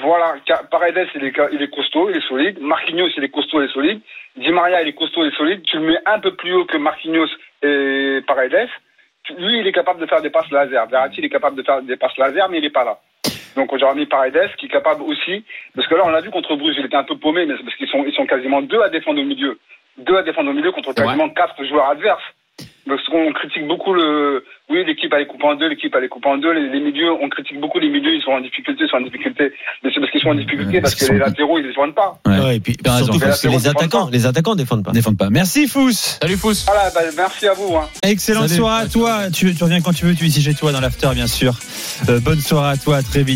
Voilà, 0.00 0.34
Paredes, 0.70 1.06
il 1.14 1.24
est, 1.24 1.32
il 1.52 1.62
est 1.62 1.70
costaud, 1.74 2.10
il 2.10 2.16
est 2.16 2.28
solide. 2.28 2.58
Marquinhos, 2.60 3.08
il 3.16 3.24
est 3.24 3.28
costaud, 3.30 3.62
il 3.62 3.70
est 3.70 3.72
solide. 3.72 4.00
Di 4.36 4.50
Maria, 4.50 4.82
il 4.82 4.88
est 4.88 4.94
costaud, 4.94 5.24
est 5.24 5.36
solide. 5.36 5.62
Tu 5.64 5.76
le 5.78 5.84
mets 5.84 5.98
un 6.06 6.18
peu 6.18 6.34
plus 6.34 6.54
haut 6.54 6.64
que 6.64 6.78
Marquinhos 6.78 7.28
et 7.62 8.20
Paredes. 8.26 8.68
Lui, 9.38 9.58
il 9.58 9.66
est 9.66 9.72
capable 9.72 10.00
de 10.00 10.06
faire 10.06 10.22
des 10.22 10.30
passes 10.30 10.50
laser. 10.50 10.86
Verratti, 10.86 11.18
il 11.18 11.24
est 11.26 11.30
capable 11.30 11.56
de 11.56 11.62
faire 11.62 11.82
des 11.82 11.96
passes 11.96 12.16
laser, 12.16 12.48
mais 12.48 12.58
il 12.58 12.62
n'est 12.62 12.70
pas 12.70 12.84
là. 12.84 12.98
Donc, 13.56 13.76
j'aurais 13.78 13.94
mis 13.94 14.06
Paredes, 14.06 14.50
qui 14.56 14.66
est 14.66 14.70
capable 14.70 15.02
aussi. 15.02 15.44
Parce 15.74 15.86
que 15.86 15.94
là, 15.94 16.02
on 16.04 16.08
l'a 16.08 16.22
vu 16.22 16.30
contre 16.30 16.56
Bruges, 16.56 16.76
il 16.78 16.86
était 16.86 16.96
un 16.96 17.04
peu 17.04 17.16
paumé, 17.16 17.44
mais 17.44 17.54
c'est 17.56 17.64
parce 17.64 17.76
qu'ils 17.76 17.88
sont, 17.88 18.04
ils 18.06 18.14
sont 18.14 18.26
quasiment 18.26 18.62
deux 18.62 18.80
à 18.80 18.88
défendre 18.88 19.20
au 19.20 19.24
milieu. 19.24 19.58
Deux 19.98 20.16
à 20.16 20.22
défendre 20.22 20.50
au 20.50 20.54
milieu 20.54 20.72
contre 20.72 20.94
quasiment 20.94 21.28
quatre 21.28 21.62
joueurs 21.64 21.90
adverses. 21.90 22.22
Parce 22.86 23.04
qu'on 23.04 23.32
critique 23.32 23.66
beaucoup 23.68 23.94
le, 23.94 24.44
oui, 24.68 24.84
l'équipe 24.86 25.12
elle 25.14 25.22
est 25.22 25.26
coupée 25.26 25.46
en 25.46 25.54
deux, 25.54 25.68
l'équipe 25.68 25.94
elle 25.96 26.04
est 26.04 26.08
coupée 26.08 26.28
en 26.28 26.38
deux, 26.38 26.52
les, 26.52 26.68
les 26.68 26.80
milieux, 26.80 27.12
on 27.12 27.28
critique 27.28 27.60
beaucoup 27.60 27.78
les 27.78 27.88
milieux, 27.88 28.14
ils 28.14 28.22
sont 28.22 28.32
en 28.32 28.40
difficulté, 28.40 28.84
ils 28.84 28.88
sont 28.90 28.96
en 28.96 29.02
difficulté. 29.02 29.52
Mais 29.84 29.90
c'est 29.92 30.00
parce 30.00 30.10
qu'ils 30.10 30.20
sont 30.20 30.30
en 30.30 30.34
difficulté, 30.34 30.76
Ouais, 30.76 30.80
parce 30.80 30.94
parce 30.94 31.08
que 31.08 31.12
les 31.12 31.18
latéraux, 31.20 31.58
ils 31.58 31.62
ne 31.62 31.68
défendent 31.68 31.94
pas. 31.94 32.18
Ouais. 32.26 32.38
Ouais, 32.40 32.56
et 32.56 32.60
puis 32.60 32.76
raison. 32.84 33.04
surtout 33.04 33.20
parce 33.20 33.40
que 33.40 33.48
les 33.48 33.68
attaquants, 33.68 34.06
pas. 34.06 34.10
les 34.10 34.26
attaquants 34.26 34.54
défendent 34.56 34.84
pas. 34.84 34.90
Défendent 34.92 35.18
pas. 35.18 35.30
Merci 35.30 35.68
Fous. 35.68 35.92
Salut 35.92 36.36
Fous 36.36 36.64
Voilà, 36.66 36.90
bah, 36.94 37.00
merci 37.16 37.46
à 37.46 37.52
vous, 37.52 37.76
hein. 37.76 37.88
Excellente 38.02 38.48
Salut. 38.48 38.60
soirée 38.60 38.82
à 38.84 38.88
toi. 38.88 39.30
Tu, 39.32 39.54
tu 39.54 39.62
reviens 39.62 39.80
quand 39.80 39.92
tu 39.92 40.04
veux. 40.04 40.14
Tu 40.14 40.24
es 40.24 40.28
ici 40.28 40.42
chez 40.42 40.54
toi 40.54 40.72
dans 40.72 40.80
l'after, 40.80 41.08
bien 41.14 41.26
sûr. 41.26 41.54
Euh, 42.08 42.18
bonne 42.20 42.40
soirée 42.40 42.72
à 42.72 42.76
toi. 42.76 42.96
À 42.96 43.02
très 43.02 43.22
vite. 43.22 43.30